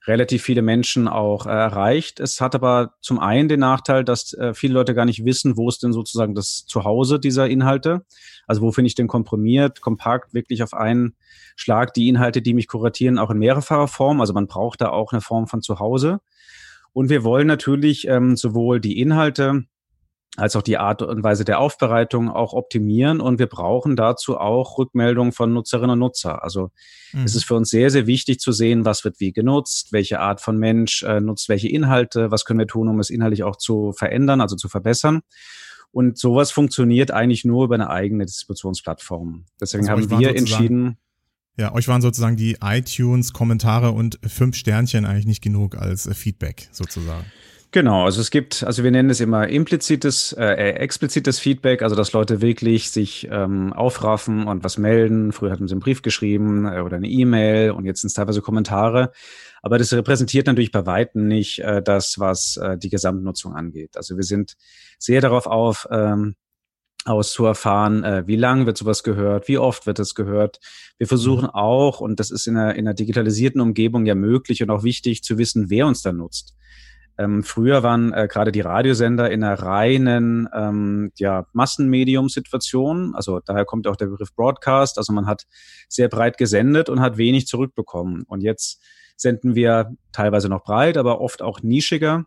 relativ 0.06 0.42
viele 0.42 0.62
Menschen 0.62 1.08
auch 1.08 1.46
äh, 1.46 1.50
erreicht. 1.50 2.20
Es 2.20 2.40
hat 2.40 2.54
aber 2.54 2.94
zum 3.00 3.18
einen 3.18 3.48
den 3.48 3.60
Nachteil, 3.60 4.04
dass 4.04 4.32
äh, 4.34 4.54
viele 4.54 4.74
Leute 4.74 4.94
gar 4.94 5.04
nicht 5.04 5.24
wissen, 5.24 5.56
wo 5.56 5.68
ist 5.68 5.82
denn 5.82 5.92
sozusagen 5.92 6.34
das 6.34 6.66
Zuhause 6.66 7.20
dieser 7.20 7.48
Inhalte. 7.48 8.04
Also 8.46 8.62
wo 8.62 8.72
finde 8.72 8.88
ich 8.88 8.94
denn 8.94 9.06
komprimiert, 9.06 9.80
kompakt, 9.80 10.34
wirklich 10.34 10.62
auf 10.62 10.74
einen 10.74 11.14
Schlag 11.56 11.94
die 11.94 12.08
Inhalte, 12.08 12.42
die 12.42 12.54
mich 12.54 12.66
kuratieren, 12.66 13.18
auch 13.18 13.30
in 13.30 13.38
mehrfacher 13.38 13.88
Form. 13.88 14.20
Also 14.20 14.32
man 14.32 14.46
braucht 14.46 14.80
da 14.80 14.90
auch 14.90 15.12
eine 15.12 15.20
Form 15.20 15.46
von 15.46 15.62
Zuhause. 15.62 16.20
Und 16.92 17.08
wir 17.08 17.24
wollen 17.24 17.46
natürlich 17.46 18.06
ähm, 18.08 18.36
sowohl 18.36 18.80
die 18.80 19.00
Inhalte 19.00 19.64
als 20.36 20.56
auch 20.56 20.62
die 20.62 20.78
Art 20.78 21.02
und 21.02 21.22
Weise 21.22 21.44
der 21.44 21.58
Aufbereitung 21.58 22.30
auch 22.30 22.54
optimieren. 22.54 23.20
Und 23.20 23.38
wir 23.38 23.46
brauchen 23.46 23.96
dazu 23.96 24.38
auch 24.38 24.78
Rückmeldungen 24.78 25.32
von 25.32 25.52
Nutzerinnen 25.52 25.90
und 25.90 25.98
Nutzer. 25.98 26.42
Also 26.42 26.70
mhm. 27.12 27.24
es 27.24 27.34
ist 27.34 27.44
für 27.44 27.54
uns 27.54 27.68
sehr, 27.68 27.90
sehr 27.90 28.06
wichtig 28.06 28.40
zu 28.40 28.52
sehen, 28.52 28.84
was 28.84 29.04
wird 29.04 29.20
wie 29.20 29.32
genutzt, 29.32 29.92
welche 29.92 30.20
Art 30.20 30.40
von 30.40 30.56
Mensch 30.56 31.02
äh, 31.02 31.20
nutzt 31.20 31.48
welche 31.48 31.68
Inhalte, 31.68 32.30
was 32.30 32.44
können 32.44 32.60
wir 32.60 32.66
tun, 32.66 32.88
um 32.88 32.98
es 32.98 33.10
inhaltlich 33.10 33.42
auch 33.42 33.56
zu 33.56 33.92
verändern, 33.92 34.40
also 34.40 34.56
zu 34.56 34.68
verbessern. 34.68 35.20
Und 35.90 36.16
sowas 36.16 36.50
funktioniert 36.50 37.10
eigentlich 37.10 37.44
nur 37.44 37.66
über 37.66 37.74
eine 37.74 37.90
eigene 37.90 38.24
Distributionsplattform. 38.24 39.44
Deswegen 39.60 39.86
also 39.86 40.10
haben 40.10 40.20
wir 40.20 40.34
entschieden. 40.34 40.96
Ja, 41.58 41.74
euch 41.74 41.86
waren 41.86 42.00
sozusagen 42.00 42.36
die 42.36 42.56
iTunes 42.62 43.34
Kommentare 43.34 43.90
und 43.92 44.18
fünf 44.26 44.56
Sternchen 44.56 45.04
eigentlich 45.04 45.26
nicht 45.26 45.42
genug 45.42 45.76
als 45.76 46.06
äh, 46.06 46.14
Feedback 46.14 46.70
sozusagen. 46.72 47.26
Genau, 47.74 48.04
also 48.04 48.20
es 48.20 48.30
gibt, 48.30 48.64
also 48.64 48.84
wir 48.84 48.90
nennen 48.90 49.08
es 49.08 49.20
immer 49.20 49.48
implizites, 49.48 50.34
äh, 50.34 50.44
äh, 50.44 50.72
explizites 50.74 51.38
Feedback, 51.38 51.80
also 51.80 51.96
dass 51.96 52.12
Leute 52.12 52.42
wirklich 52.42 52.90
sich 52.90 53.28
ähm, 53.30 53.72
aufraffen 53.72 54.46
und 54.46 54.62
was 54.62 54.76
melden. 54.76 55.32
Früher 55.32 55.50
hatten 55.50 55.66
sie 55.66 55.72
einen 55.72 55.80
Brief 55.80 56.02
geschrieben 56.02 56.66
äh, 56.66 56.80
oder 56.80 56.96
eine 56.98 57.08
E-Mail 57.08 57.70
und 57.70 57.86
jetzt 57.86 58.02
sind 58.02 58.08
es 58.08 58.14
teilweise 58.14 58.42
Kommentare. 58.42 59.10
Aber 59.62 59.78
das 59.78 59.90
repräsentiert 59.94 60.48
natürlich 60.48 60.70
bei 60.70 60.84
Weitem 60.84 61.26
nicht 61.26 61.60
äh, 61.60 61.80
das, 61.82 62.18
was 62.18 62.58
äh, 62.58 62.76
die 62.76 62.90
Gesamtnutzung 62.90 63.54
angeht. 63.54 63.96
Also 63.96 64.18
wir 64.18 64.24
sind 64.24 64.52
sehr 64.98 65.22
darauf 65.22 65.46
auf, 65.46 65.88
ähm, 65.90 66.34
aus 67.06 67.32
zu 67.32 67.46
erfahren, 67.46 68.04
äh, 68.04 68.24
wie 68.26 68.36
lang 68.36 68.66
wird 68.66 68.76
sowas 68.76 69.02
gehört, 69.02 69.48
wie 69.48 69.56
oft 69.56 69.86
wird 69.86 69.98
es 69.98 70.14
gehört. 70.14 70.60
Wir 70.98 71.06
versuchen 71.06 71.44
mhm. 71.44 71.54
auch, 71.54 72.00
und 72.00 72.20
das 72.20 72.30
ist 72.30 72.46
in 72.46 72.58
einer, 72.58 72.74
in 72.74 72.86
einer 72.86 72.94
digitalisierten 72.94 73.62
Umgebung 73.62 74.04
ja 74.04 74.14
möglich 74.14 74.62
und 74.62 74.68
auch 74.68 74.82
wichtig 74.82 75.22
zu 75.22 75.38
wissen, 75.38 75.70
wer 75.70 75.86
uns 75.86 76.02
da 76.02 76.12
nutzt. 76.12 76.54
Ähm, 77.18 77.42
früher 77.42 77.82
waren 77.82 78.12
äh, 78.12 78.28
gerade 78.30 78.52
die 78.52 78.60
Radiosender 78.60 79.30
in 79.30 79.44
einer 79.44 79.60
reinen 79.60 80.48
ähm, 80.54 81.12
ja, 81.16 81.46
Massenmedium-Situation. 81.52 83.14
Also 83.14 83.40
daher 83.44 83.64
kommt 83.64 83.86
auch 83.86 83.96
der 83.96 84.06
Begriff 84.06 84.34
Broadcast. 84.34 84.98
Also 84.98 85.12
man 85.12 85.26
hat 85.26 85.44
sehr 85.88 86.08
breit 86.08 86.38
gesendet 86.38 86.88
und 86.88 87.00
hat 87.00 87.18
wenig 87.18 87.46
zurückbekommen. 87.46 88.24
Und 88.26 88.42
jetzt 88.42 88.80
senden 89.16 89.54
wir 89.54 89.92
teilweise 90.12 90.48
noch 90.48 90.64
breit, 90.64 90.96
aber 90.96 91.20
oft 91.20 91.42
auch 91.42 91.62
nischiger 91.62 92.24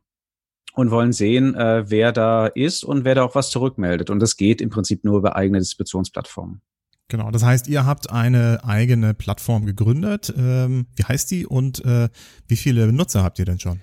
und 0.74 0.92
wollen 0.92 1.14
sehen, 1.14 1.56
äh, 1.56 1.90
wer 1.90 2.12
da 2.12 2.48
ist 2.48 2.84
und 2.84 3.06
wer 3.06 3.16
da 3.16 3.24
auch 3.24 3.36
was 3.36 3.50
zurückmeldet. 3.50 4.10
Und 4.10 4.20
das 4.20 4.38
geht 4.38 4.62
im 4.62 4.70
Prinzip 4.70 5.04
nur 5.04 5.18
über 5.18 5.36
eigene 5.36 5.60
Distributionsplattformen. 5.60 6.62
Genau, 7.08 7.30
das 7.30 7.44
heißt, 7.44 7.68
ihr 7.68 7.86
habt 7.86 8.10
eine 8.10 8.62
eigene 8.64 9.14
Plattform 9.14 9.66
gegründet. 9.66 10.34
Ähm, 10.36 10.88
wie 10.96 11.04
heißt 11.04 11.30
die 11.30 11.46
und 11.46 11.86
äh, 11.86 12.10
wie 12.48 12.56
viele 12.56 12.92
Nutzer 12.92 13.24
habt 13.24 13.38
ihr 13.40 13.46
denn 13.46 13.60
schon? 13.60 13.80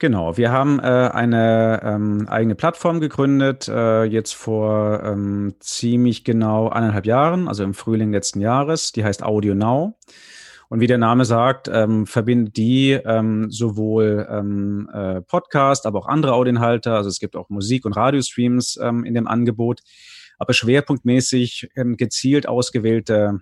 Genau, 0.00 0.36
wir 0.36 0.52
haben 0.52 0.78
äh, 0.78 0.82
eine 0.82 1.80
ähm, 1.82 2.28
eigene 2.28 2.54
Plattform 2.54 3.00
gegründet, 3.00 3.66
äh, 3.66 4.04
jetzt 4.04 4.32
vor 4.32 5.02
ähm, 5.02 5.56
ziemlich 5.58 6.22
genau 6.22 6.68
eineinhalb 6.68 7.04
Jahren, 7.04 7.48
also 7.48 7.64
im 7.64 7.74
Frühling 7.74 8.12
letzten 8.12 8.40
Jahres. 8.40 8.92
Die 8.92 9.04
heißt 9.04 9.24
Audio 9.24 9.56
Now. 9.56 9.98
Und 10.68 10.78
wie 10.78 10.86
der 10.86 10.98
Name 10.98 11.24
sagt, 11.24 11.68
ähm, 11.72 12.06
verbindet 12.06 12.56
die 12.56 12.92
ähm, 12.92 13.50
sowohl 13.50 14.28
ähm, 14.30 14.88
äh, 14.92 15.20
Podcast, 15.22 15.84
aber 15.84 15.98
auch 15.98 16.06
andere 16.06 16.34
Audioinhalte. 16.34 16.92
Also 16.92 17.08
es 17.08 17.18
gibt 17.18 17.34
auch 17.34 17.48
Musik- 17.48 17.84
und 17.84 17.94
Radiostreams 17.94 18.78
ähm, 18.80 19.04
in 19.04 19.14
dem 19.14 19.26
Angebot, 19.26 19.80
aber 20.38 20.52
schwerpunktmäßig 20.52 21.70
ähm, 21.74 21.96
gezielt 21.96 22.46
ausgewählte 22.46 23.40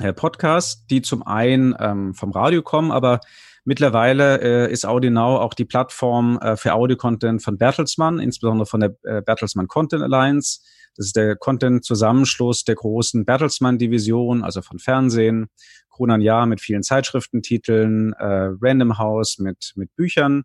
äh, 0.00 0.12
Podcasts, 0.12 0.86
die 0.86 1.02
zum 1.02 1.24
einen 1.24 1.76
ähm, 1.78 2.14
vom 2.14 2.32
Radio 2.32 2.62
kommen, 2.62 2.90
aber 2.90 3.20
Mittlerweile 3.68 4.40
äh, 4.40 4.72
ist 4.72 4.86
AudioNow 4.86 5.40
auch 5.40 5.52
die 5.52 5.66
Plattform 5.66 6.38
äh, 6.38 6.56
für 6.56 6.72
Audio-Content 6.72 7.42
von 7.42 7.58
Bertelsmann, 7.58 8.18
insbesondere 8.18 8.64
von 8.64 8.80
der 8.80 8.96
äh, 9.02 9.20
Bertelsmann 9.20 9.68
Content 9.68 10.02
Alliance. 10.02 10.60
Das 10.96 11.04
ist 11.04 11.16
der 11.16 11.36
Content-Zusammenschluss 11.36 12.64
der 12.64 12.76
großen 12.76 13.26
Bertelsmann-Division, 13.26 14.42
also 14.42 14.62
von 14.62 14.78
Fernsehen, 14.78 15.50
Kronan 15.90 16.22
Jahr 16.22 16.46
mit 16.46 16.62
vielen 16.62 16.82
Zeitschriftentiteln, 16.82 18.14
äh, 18.14 18.48
Random 18.58 18.96
House 18.96 19.38
mit, 19.38 19.74
mit 19.76 19.94
Büchern, 19.96 20.44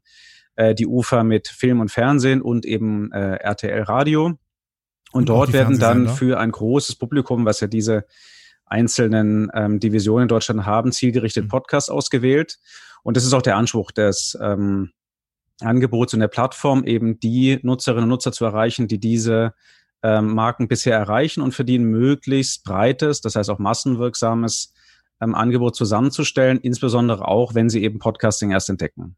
äh, 0.58 0.76
die 0.76 0.86
Ufer 0.86 1.24
mit 1.24 1.48
Film 1.48 1.80
und 1.80 1.92
Fernsehen 1.92 2.42
und 2.42 2.66
eben 2.66 3.10
äh, 3.14 3.36
RTL 3.36 3.84
Radio. 3.84 4.26
Und, 4.26 4.40
und 5.14 5.30
dort 5.30 5.54
werden 5.54 5.80
dann 5.80 6.10
für 6.10 6.42
ein 6.42 6.52
großes 6.52 6.98
Publikum, 6.98 7.46
was 7.46 7.62
ja 7.62 7.68
diese 7.68 8.04
einzelnen 8.66 9.50
ähm, 9.54 9.80
Divisionen 9.80 10.24
in 10.24 10.28
Deutschland 10.28 10.66
haben, 10.66 10.92
zielgerichtet 10.92 11.46
mhm. 11.46 11.50
Podcasts 11.50 11.90
ausgewählt. 11.90 12.58
Und 13.04 13.18
das 13.18 13.26
ist 13.26 13.34
auch 13.34 13.42
der 13.42 13.58
Anspruch 13.58 13.92
des 13.92 14.38
ähm, 14.42 14.92
Angebots 15.62 16.14
und 16.14 16.20
der 16.20 16.28
Plattform, 16.28 16.84
eben 16.86 17.20
die 17.20 17.60
Nutzerinnen 17.62 18.04
und 18.04 18.10
Nutzer 18.10 18.32
zu 18.32 18.46
erreichen, 18.46 18.88
die 18.88 19.00
diese 19.00 19.54
ähm, 20.02 20.34
Marken 20.34 20.68
bisher 20.68 20.98
erreichen 20.98 21.42
und 21.42 21.54
für 21.54 21.66
die 21.66 21.78
ein 21.78 21.86
möglichst 21.86 22.64
breites, 22.64 23.22
das 23.22 23.36
heißt 23.36 23.50
auch 23.50 23.60
massenwirksames 23.60 24.74
ähm, 25.22 25.36
Angebot 25.36 25.76
zusammenzustellen, 25.76 26.60
insbesondere 26.60 27.28
auch, 27.28 27.56
wenn 27.56 27.70
sie 27.70 27.84
eben 27.84 28.00
Podcasting 28.00 28.52
erst 28.52 28.70
entdecken. 28.70 29.16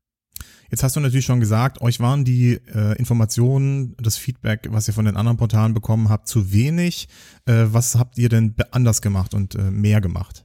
Jetzt 0.71 0.83
hast 0.83 0.95
du 0.95 0.99
natürlich 0.99 1.25
schon 1.25 1.39
gesagt, 1.39 1.81
euch 1.81 1.99
waren 1.99 2.25
die 2.25 2.59
äh, 2.73 2.97
Informationen, 2.97 3.95
das 3.99 4.17
Feedback, 4.17 4.67
was 4.71 4.87
ihr 4.87 4.93
von 4.93 5.05
den 5.05 5.15
anderen 5.15 5.37
Portalen 5.37 5.73
bekommen 5.73 6.09
habt, 6.09 6.27
zu 6.27 6.51
wenig. 6.51 7.07
Äh, 7.45 7.65
was 7.67 7.95
habt 7.95 8.17
ihr 8.17 8.29
denn 8.29 8.55
anders 8.71 9.01
gemacht 9.01 9.33
und 9.33 9.55
äh, 9.55 9.71
mehr 9.71 10.01
gemacht? 10.01 10.44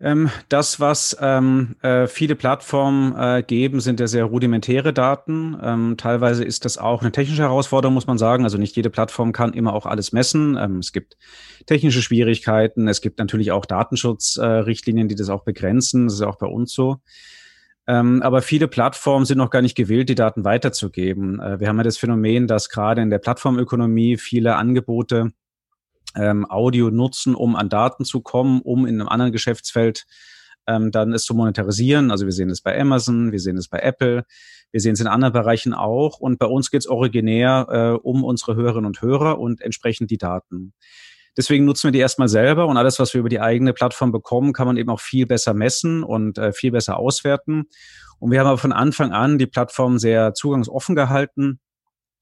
Ähm, 0.00 0.28
das, 0.48 0.80
was 0.80 1.16
ähm, 1.20 1.76
äh, 1.80 2.08
viele 2.08 2.34
Plattformen 2.34 3.14
äh, 3.16 3.42
geben, 3.42 3.80
sind 3.80 4.00
ja 4.00 4.08
sehr 4.08 4.24
rudimentäre 4.24 4.92
Daten. 4.92 5.56
Ähm, 5.62 5.94
teilweise 5.96 6.44
ist 6.44 6.64
das 6.64 6.78
auch 6.78 7.00
eine 7.02 7.12
technische 7.12 7.42
Herausforderung, 7.42 7.94
muss 7.94 8.08
man 8.08 8.18
sagen. 8.18 8.44
Also 8.44 8.58
nicht 8.58 8.74
jede 8.74 8.90
Plattform 8.90 9.32
kann 9.32 9.52
immer 9.52 9.72
auch 9.72 9.86
alles 9.86 10.12
messen. 10.12 10.56
Ähm, 10.60 10.78
es 10.78 10.92
gibt 10.92 11.16
technische 11.66 12.02
Schwierigkeiten. 12.02 12.88
Es 12.88 13.00
gibt 13.00 13.18
natürlich 13.18 13.52
auch 13.52 13.66
Datenschutzrichtlinien, 13.66 15.06
äh, 15.06 15.08
die 15.08 15.14
das 15.14 15.30
auch 15.30 15.44
begrenzen. 15.44 16.06
Das 16.06 16.14
ist 16.14 16.22
auch 16.22 16.38
bei 16.38 16.46
uns 16.46 16.72
so. 16.72 16.96
Ähm, 17.86 18.22
aber 18.22 18.42
viele 18.42 18.66
Plattformen 18.66 19.26
sind 19.26 19.38
noch 19.38 19.50
gar 19.50 19.62
nicht 19.62 19.76
gewillt, 19.76 20.08
die 20.08 20.14
Daten 20.14 20.44
weiterzugeben. 20.44 21.38
Äh, 21.40 21.60
wir 21.60 21.68
haben 21.68 21.76
ja 21.76 21.82
das 21.84 21.98
Phänomen, 21.98 22.46
dass 22.46 22.68
gerade 22.68 23.02
in 23.02 23.10
der 23.10 23.18
Plattformökonomie 23.18 24.16
viele 24.16 24.56
Angebote 24.56 25.32
ähm, 26.16 26.48
Audio 26.48 26.90
nutzen, 26.90 27.34
um 27.34 27.56
an 27.56 27.68
Daten 27.68 28.04
zu 28.04 28.20
kommen, 28.20 28.60
um 28.62 28.86
in 28.86 29.00
einem 29.00 29.08
anderen 29.08 29.32
Geschäftsfeld 29.32 30.04
ähm, 30.66 30.90
dann 30.90 31.12
es 31.12 31.24
zu 31.24 31.34
monetarisieren. 31.34 32.10
Also 32.10 32.24
wir 32.24 32.32
sehen 32.32 32.50
es 32.50 32.60
bei 32.60 32.78
Amazon, 32.78 33.32
wir 33.32 33.40
sehen 33.40 33.56
es 33.56 33.68
bei 33.68 33.78
Apple, 33.78 34.24
wir 34.70 34.80
sehen 34.80 34.94
es 34.94 35.00
in 35.00 35.06
anderen 35.06 35.32
Bereichen 35.32 35.74
auch. 35.74 36.18
Und 36.18 36.38
bei 36.38 36.46
uns 36.46 36.70
geht 36.70 36.80
es 36.80 36.88
originär 36.88 37.66
äh, 37.70 37.98
um 38.02 38.24
unsere 38.24 38.56
Hörerinnen 38.56 38.86
und 38.86 39.02
Hörer 39.02 39.38
und 39.38 39.60
entsprechend 39.60 40.10
die 40.10 40.18
Daten. 40.18 40.72
Deswegen 41.36 41.64
nutzen 41.64 41.88
wir 41.88 41.92
die 41.92 41.98
erstmal 41.98 42.28
selber 42.28 42.66
und 42.68 42.76
alles, 42.76 43.00
was 43.00 43.12
wir 43.12 43.18
über 43.18 43.28
die 43.28 43.40
eigene 43.40 43.72
Plattform 43.72 44.12
bekommen, 44.12 44.52
kann 44.52 44.68
man 44.68 44.76
eben 44.76 44.90
auch 44.90 45.00
viel 45.00 45.26
besser 45.26 45.52
messen 45.52 46.04
und 46.04 46.38
äh, 46.38 46.52
viel 46.52 46.70
besser 46.70 46.96
auswerten. 46.96 47.64
Und 48.20 48.30
wir 48.30 48.38
haben 48.38 48.46
aber 48.46 48.58
von 48.58 48.72
Anfang 48.72 49.12
an 49.12 49.38
die 49.38 49.48
Plattform 49.48 49.98
sehr 49.98 50.34
zugangsoffen 50.34 50.94
gehalten 50.94 51.58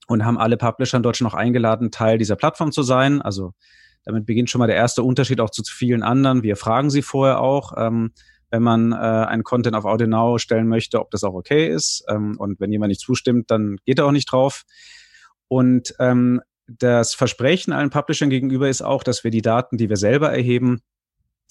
und 0.06 0.24
haben 0.24 0.38
alle 0.38 0.56
Publisher 0.56 0.96
in 0.96 1.02
Deutschland 1.02 1.32
noch 1.32 1.38
eingeladen, 1.38 1.90
Teil 1.90 2.16
dieser 2.16 2.36
Plattform 2.36 2.72
zu 2.72 2.82
sein. 2.82 3.20
Also 3.20 3.52
damit 4.04 4.26
beginnt 4.26 4.50
schon 4.50 4.58
mal 4.58 4.66
der 4.66 4.76
erste 4.76 5.02
Unterschied 5.02 5.40
auch 5.40 5.50
zu 5.50 5.62
vielen 5.64 6.02
anderen. 6.02 6.42
Wir 6.42 6.56
fragen 6.56 6.90
sie 6.90 7.02
vorher 7.02 7.40
auch, 7.40 7.72
ähm, 7.76 8.12
wenn 8.50 8.62
man 8.62 8.92
äh, 8.92 8.96
einen 8.96 9.44
Content 9.44 9.74
auf 9.74 9.84
AudioNow 9.84 10.38
stellen 10.38 10.68
möchte, 10.68 11.00
ob 11.00 11.10
das 11.10 11.24
auch 11.24 11.34
okay 11.34 11.68
ist. 11.68 12.04
Ähm, 12.08 12.36
und 12.38 12.60
wenn 12.60 12.70
jemand 12.70 12.90
nicht 12.90 13.00
zustimmt, 13.00 13.50
dann 13.50 13.78
geht 13.86 13.98
er 13.98 14.06
auch 14.06 14.12
nicht 14.12 14.30
drauf. 14.30 14.64
Und 15.48 15.94
ähm, 15.98 16.40
das 16.66 17.14
Versprechen 17.14 17.72
allen 17.72 17.90
Publishern 17.90 18.30
gegenüber 18.30 18.68
ist 18.68 18.82
auch, 18.82 19.02
dass 19.02 19.24
wir 19.24 19.30
die 19.30 19.42
Daten, 19.42 19.78
die 19.78 19.88
wir 19.88 19.96
selber 19.96 20.30
erheben, 20.30 20.82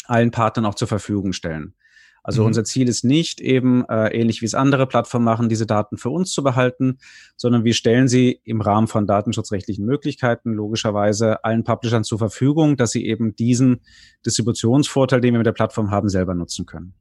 allen 0.05 0.31
Partnern 0.31 0.65
auch 0.65 0.75
zur 0.75 0.88
Verfügung 0.88 1.34
stellen. 1.34 1.75
Also 2.24 2.42
mhm. 2.42 2.48
unser 2.48 2.63
Ziel 2.63 2.88
ist 2.88 3.04
nicht 3.04 3.42
eben, 3.42 3.84
äh, 3.90 4.10
ähnlich 4.10 4.42
wie 4.42 4.46
es 4.46 4.54
andere 4.54 4.88
Plattformen 4.88 5.25
machen, 5.25 5.50
diese 5.50 5.66
Daten 5.66 5.98
für 5.98 6.10
uns 6.10 6.32
zu 6.32 6.44
behalten, 6.44 6.98
sondern 7.36 7.63
wir 7.63 7.74
stellen 7.74 8.08
sie 8.08 8.40
im 8.44 8.62
Rahmen 8.62 8.88
von 8.88 9.08
datenschutzrechtlichen 9.08 9.86
Möglichkeiten 9.86 10.54
logischerweise 10.54 11.44
allen 11.44 11.63
Publishern 11.63 12.04
zur 12.04 12.20
Verfügung, 12.20 12.78
dass 12.78 12.92
sie 12.92 13.06
eben 13.06 13.36
diesen 13.36 13.82
Distributionsvorteil, 14.25 15.22
den 15.22 15.34
wir 15.34 15.40
mit 15.40 15.48
der 15.48 15.51
Plattform 15.51 15.92
haben, 15.92 16.10
selber 16.10 16.36
nutzen 16.36 16.66
können. 16.66 16.94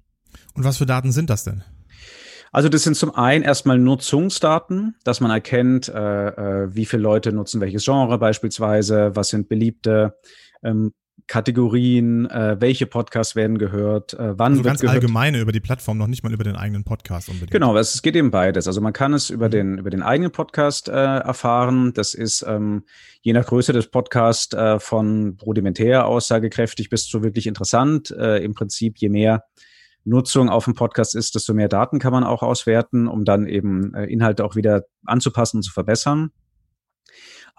Und 0.55 0.65
was 0.65 0.79
für 0.79 0.87
Daten 0.87 1.13
sind 1.13 1.31
das 1.31 1.45
denn? 1.45 1.63
Also 2.53 2.69
das 2.69 2.83
sind 2.83 2.97
zum 2.97 3.15
einen 3.15 3.45
erstmal 3.45 3.79
Nutzungsdaten, 3.79 4.97
dass 5.05 5.21
man 5.21 5.31
erkennt, 5.31 5.89
äh, 5.89 6.29
äh, 6.65 6.75
wie 6.75 6.85
viele 6.85 7.03
Leute 7.03 7.33
nutzen 7.33 7.61
welches 7.61 7.85
Genre 7.85 8.19
beispielsweise, 8.19 9.13
was 9.15 9.29
sind 9.29 9.49
beliebte 9.49 10.19
ähm, 10.63 10.93
Kategorien, 11.27 12.29
äh, 12.31 12.57
welche 12.61 12.87
Podcasts 12.87 13.37
werden 13.37 13.59
gehört, 13.59 14.15
äh, 14.15 14.39
wann 14.39 14.53
also 14.53 14.57
wird 14.57 14.67
ganz 14.67 14.81
gehört. 14.81 14.97
allgemeine 14.97 15.41
über 15.41 15.53
die 15.53 15.61
Plattform, 15.61 15.99
noch 15.99 16.07
nicht 16.07 16.23
mal 16.23 16.33
über 16.33 16.45
den 16.45 16.57
eigenen 16.57 16.85
Podcast 16.85 17.29
unbedingt. 17.29 17.51
Genau, 17.51 17.77
es 17.77 18.03
geht 18.03 18.17
eben 18.17 18.31
beides. 18.31 18.67
Also 18.67 18.81
man 18.81 18.93
kann 18.93 19.13
es 19.13 19.31
über 19.31 19.47
mhm. 19.47 19.53
den 19.53 19.79
über 19.79 19.91
den 19.91 20.03
eigenen 20.03 20.33
Podcast 20.33 20.89
äh, 20.89 20.93
erfahren. 20.93 21.93
Das 21.95 22.15
ist 22.15 22.45
ähm, 22.47 22.85
je 23.23 23.33
nach 23.33 23.47
Größe 23.47 23.73
des 23.73 23.89
Podcasts 23.89 24.55
äh, 24.55 24.79
von 24.81 25.39
rudimentär 25.45 26.07
aussagekräftig 26.07 26.91
bis 26.91 27.07
zu 27.07 27.23
wirklich 27.23 27.47
interessant. 27.47 28.11
Äh, 28.11 28.45
Im 28.45 28.55
Prinzip 28.55 28.99
je 28.99 29.09
mehr 29.09 29.45
Nutzung 30.05 30.49
auf 30.49 30.65
dem 30.65 30.75
Podcast 30.75 31.15
ist, 31.15 31.35
desto 31.35 31.55
mehr 31.55 31.69
Daten 31.69 31.99
kann 31.99 32.13
man 32.13 32.25
auch 32.25 32.43
auswerten, 32.43 33.07
um 33.07 33.25
dann 33.25 33.47
eben 33.47 33.95
äh, 33.95 34.07
Inhalte 34.07 34.45
auch 34.45 34.57
wieder 34.57 34.85
anzupassen 35.05 35.59
und 35.59 35.63
zu 35.63 35.73
verbessern. 35.73 36.31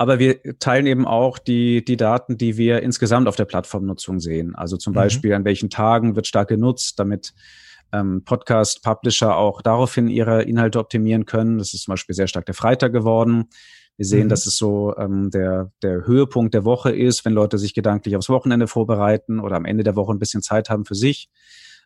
Aber 0.02 0.18
wir 0.18 0.42
teilen 0.58 0.88
eben 0.88 1.06
auch 1.06 1.38
die, 1.38 1.86
die 1.86 1.96
Daten, 1.96 2.36
die 2.36 2.58
wir 2.58 2.82
insgesamt 2.82 3.28
auf 3.28 3.36
der 3.36 3.46
Plattformnutzung 3.46 4.20
sehen. 4.20 4.56
Also 4.56 4.76
zum 4.76 4.94
mhm. 4.94 4.96
Beispiel, 4.96 5.32
an 5.36 5.46
welchen 5.46 5.70
Tagen 5.70 6.16
wird 6.16 6.26
stark 6.26 6.48
genutzt, 6.48 6.98
damit 6.98 7.36
ähm, 7.94 8.24
Podcast-Publisher 8.26 9.38
auch 9.38 9.62
daraufhin 9.62 10.08
ihre 10.08 10.42
Inhalte 10.42 10.80
optimieren 10.80 11.28
können. 11.28 11.60
Das 11.60 11.76
ist 11.76 11.84
zum 11.84 11.92
Beispiel 11.92 12.16
sehr 12.16 12.26
stark 12.26 12.48
der 12.48 12.56
Freitag 12.56 12.94
geworden. 12.94 13.50
Wir 13.96 14.08
sehen, 14.08 14.24
mhm. 14.24 14.30
dass 14.30 14.48
es 14.48 14.58
so 14.58 14.98
ähm, 14.98 15.30
der, 15.30 15.72
der 15.84 16.08
Höhepunkt 16.08 16.56
der 16.56 16.66
Woche 16.66 16.90
ist, 16.90 17.24
wenn 17.24 17.34
Leute 17.34 17.60
sich 17.60 17.76
gedanklich 17.76 18.16
aufs 18.16 18.30
Wochenende 18.30 18.66
vorbereiten 18.66 19.40
oder 19.40 19.56
am 19.56 19.66
Ende 19.66 19.84
der 19.84 19.96
Woche 19.96 20.14
ein 20.14 20.20
bisschen 20.20 20.42
Zeit 20.42 20.72
haben 20.72 20.86
für 20.86 20.96
sich. 20.96 21.30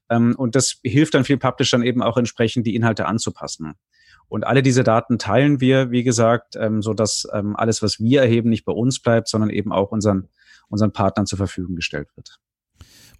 Ähm, 0.09 0.35
und 0.37 0.55
das 0.55 0.79
hilft 0.85 1.15
dann 1.15 1.25
vielen 1.25 1.39
Publishern 1.39 1.83
eben 1.83 2.01
auch 2.01 2.15
entsprechend 2.15 2.65
die 2.65 2.75
Inhalte 2.75 3.07
anzupassen. 3.07 3.73
Und 4.27 4.45
alle 4.45 4.63
diese 4.63 4.83
Daten 4.83 5.17
teilen 5.17 5.61
wir, 5.61 5.91
wie 5.91 6.03
gesagt, 6.03 6.55
ähm, 6.55 6.81
so 6.81 6.93
dass 6.93 7.27
ähm, 7.33 7.55
alles, 7.55 7.81
was 7.81 7.99
wir 7.99 8.21
erheben, 8.21 8.49
nicht 8.49 8.65
bei 8.65 8.73
uns 8.73 8.99
bleibt, 8.99 9.27
sondern 9.27 9.49
eben 9.49 9.71
auch 9.71 9.91
unseren, 9.91 10.29
unseren 10.67 10.91
Partnern 10.91 11.25
zur 11.25 11.37
Verfügung 11.37 11.75
gestellt 11.75 12.09
wird. 12.15 12.39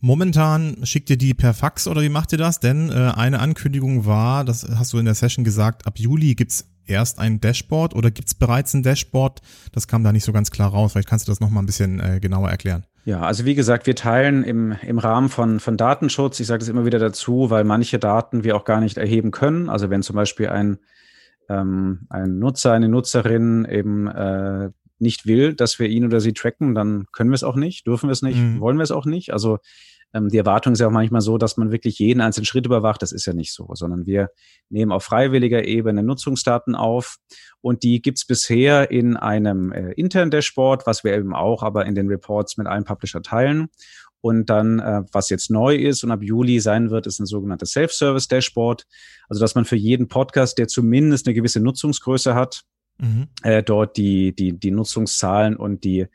Momentan 0.02 0.86
schickt 0.86 1.10
ihr 1.10 1.18
die 1.18 1.34
per 1.34 1.54
Fax 1.54 1.88
oder 1.88 2.02
wie 2.02 2.10
macht 2.10 2.32
ihr 2.32 2.38
das? 2.38 2.60
Denn 2.60 2.90
äh, 2.90 3.12
eine 3.16 3.40
Ankündigung 3.40 4.06
war, 4.06 4.44
das 4.44 4.68
hast 4.76 4.94
du 4.94 4.98
in 4.98 5.06
der 5.06 5.16
Session 5.16 5.44
gesagt, 5.44 5.88
ab 5.88 5.98
Juli 5.98 6.36
gibt's 6.36 6.68
erst 6.86 7.20
ein 7.20 7.40
Dashboard 7.40 7.96
oder 7.96 8.12
gibt's 8.12 8.34
bereits 8.34 8.74
ein 8.74 8.84
Dashboard? 8.84 9.42
Das 9.72 9.88
kam 9.88 10.04
da 10.04 10.12
nicht 10.12 10.26
so 10.26 10.34
ganz 10.34 10.52
klar 10.52 10.70
raus. 10.70 10.92
Vielleicht 10.92 11.08
kannst 11.08 11.28
du 11.28 11.32
das 11.32 11.40
nochmal 11.40 11.64
ein 11.64 11.66
bisschen 11.66 12.00
äh, 12.00 12.20
genauer 12.20 12.50
erklären. 12.50 12.86
Ja, 13.06 13.22
also 13.22 13.46
wie 13.46 13.54
gesagt, 13.54 13.86
wir 13.86 13.96
teilen 13.96 14.44
im, 14.44 14.76
im 14.82 14.98
Rahmen 14.98 15.30
von, 15.30 15.60
von 15.60 15.78
Datenschutz, 15.78 16.40
ich 16.40 16.48
sage 16.48 16.60
das 16.60 16.70
immer 16.70 16.88
wieder 16.88 16.98
dazu, 16.98 17.52
weil 17.52 17.64
manche 17.64 18.00
Daten 18.00 18.44
wir 18.44 18.56
auch 18.56 18.66
gar 18.66 18.82
nicht 18.82 18.98
erheben 18.98 19.30
können. 19.30 19.70
Also 19.70 19.92
wenn 19.92 20.02
zum 20.02 20.16
Beispiel 20.16 20.50
ein, 20.50 20.80
ähm, 21.48 22.08
ein 22.10 22.40
Nutzer, 22.40 22.74
eine 22.74 22.90
Nutzerin 22.90 23.66
eben 23.66 24.08
äh, 24.08 24.72
nicht 24.98 25.28
will, 25.28 25.54
dass 25.54 25.78
wir 25.78 25.88
ihn 25.88 26.04
oder 26.04 26.20
sie 26.20 26.34
tracken, 26.34 26.74
dann 26.74 27.06
können 27.12 27.30
wir 27.30 27.36
es 27.36 27.44
auch 27.44 27.56
nicht, 27.56 27.86
dürfen 27.86 28.10
wir 28.10 28.14
es 28.14 28.24
nicht, 28.24 28.40
mhm. 28.40 28.60
wollen 28.60 28.78
wir 28.78 28.84
es 28.84 28.92
auch 28.92 29.06
nicht. 29.06 29.34
Also 29.34 29.60
ähm, 30.14 30.30
die 30.30 30.38
Erwartung 30.38 30.74
ist 30.74 30.80
ja 30.80 30.88
auch 30.88 30.92
manchmal 30.92 31.22
so, 31.22 31.38
dass 31.38 31.58
man 31.58 31.72
wirklich 31.72 32.00
jeden 32.00 32.22
einzelnen 32.22 32.46
Schritt 32.46 32.66
überwacht. 32.66 33.02
Das 33.02 33.12
ist 33.12 33.26
ja 33.26 33.34
nicht 33.34 33.54
so, 33.54 33.70
sondern 33.74 34.06
wir 34.06 34.30
nehmen 34.70 34.92
auf 34.92 35.04
freiwilliger 35.04 35.66
Ebene 35.66 36.04
Nutzungsdaten 36.04 36.76
auf 36.76 37.18
und 37.62 37.84
die 37.84 38.02
gibt's 38.02 38.26
bisher 38.26 38.92
in 38.92 39.18
einem 39.18 39.72
äh, 39.72 39.92
internen 39.94 40.32
Dashboard, 40.32 40.88
was 40.88 41.04
wir 41.04 41.14
eben 41.14 41.34
auch 41.36 41.64
aber 41.64 41.86
in 41.86 41.96
den 41.96 42.08
Reports 42.08 42.58
mit 42.58 42.68
allen 42.68 42.86
Publisher 42.86 43.22
teilen. 43.22 43.68
Und 44.22 44.50
dann, 44.50 44.80
äh, 44.80 45.04
was 45.12 45.30
jetzt 45.30 45.52
neu 45.52 45.76
ist 45.76 46.04
und 46.04 46.10
ab 46.10 46.24
Juli 46.24 46.60
sein 46.60 46.90
wird, 46.90 47.06
ist 47.06 47.20
ein 47.20 47.28
sogenanntes 47.28 47.74
Self-Service-Dashboard. 47.74 48.88
Also, 49.30 49.40
dass 49.40 49.54
man 49.54 49.66
für 49.66 49.76
jeden 49.76 50.08
Podcast, 50.08 50.58
der 50.58 50.68
zumindest 50.68 51.28
eine 51.28 51.36
gewisse 51.36 51.60
Nutzungsgröße 51.60 52.34
hat, 52.34 52.64
mhm. 52.98 53.28
äh, 53.44 53.62
dort 53.62 53.98
die, 53.98 54.36
die, 54.36 54.54
die 54.54 54.72
Nutzungszahlen 54.72 55.56
und 55.56 55.84
die 55.84 56.08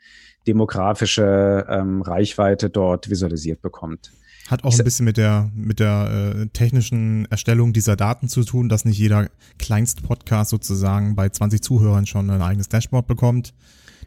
demografische 0.47 1.65
ähm, 1.69 2.01
Reichweite 2.01 2.69
dort 2.69 3.09
visualisiert 3.09 3.61
bekommt. 3.61 4.11
Hat 4.47 4.63
auch 4.65 4.77
ein 4.77 4.83
bisschen 4.83 5.05
mit 5.05 5.17
der, 5.17 5.49
mit 5.55 5.79
der 5.79 6.35
äh, 6.35 6.47
technischen 6.47 7.25
Erstellung 7.31 7.71
dieser 7.71 7.95
Daten 7.95 8.27
zu 8.27 8.43
tun, 8.43 8.67
dass 8.67 8.83
nicht 8.83 8.97
jeder 8.97 9.29
Kleinst-Podcast 9.59 10.49
sozusagen 10.49 11.15
bei 11.15 11.29
20 11.29 11.61
Zuhörern 11.61 12.05
schon 12.05 12.29
ein 12.29 12.41
eigenes 12.41 12.67
Dashboard 12.67 13.07
bekommt. 13.07 13.53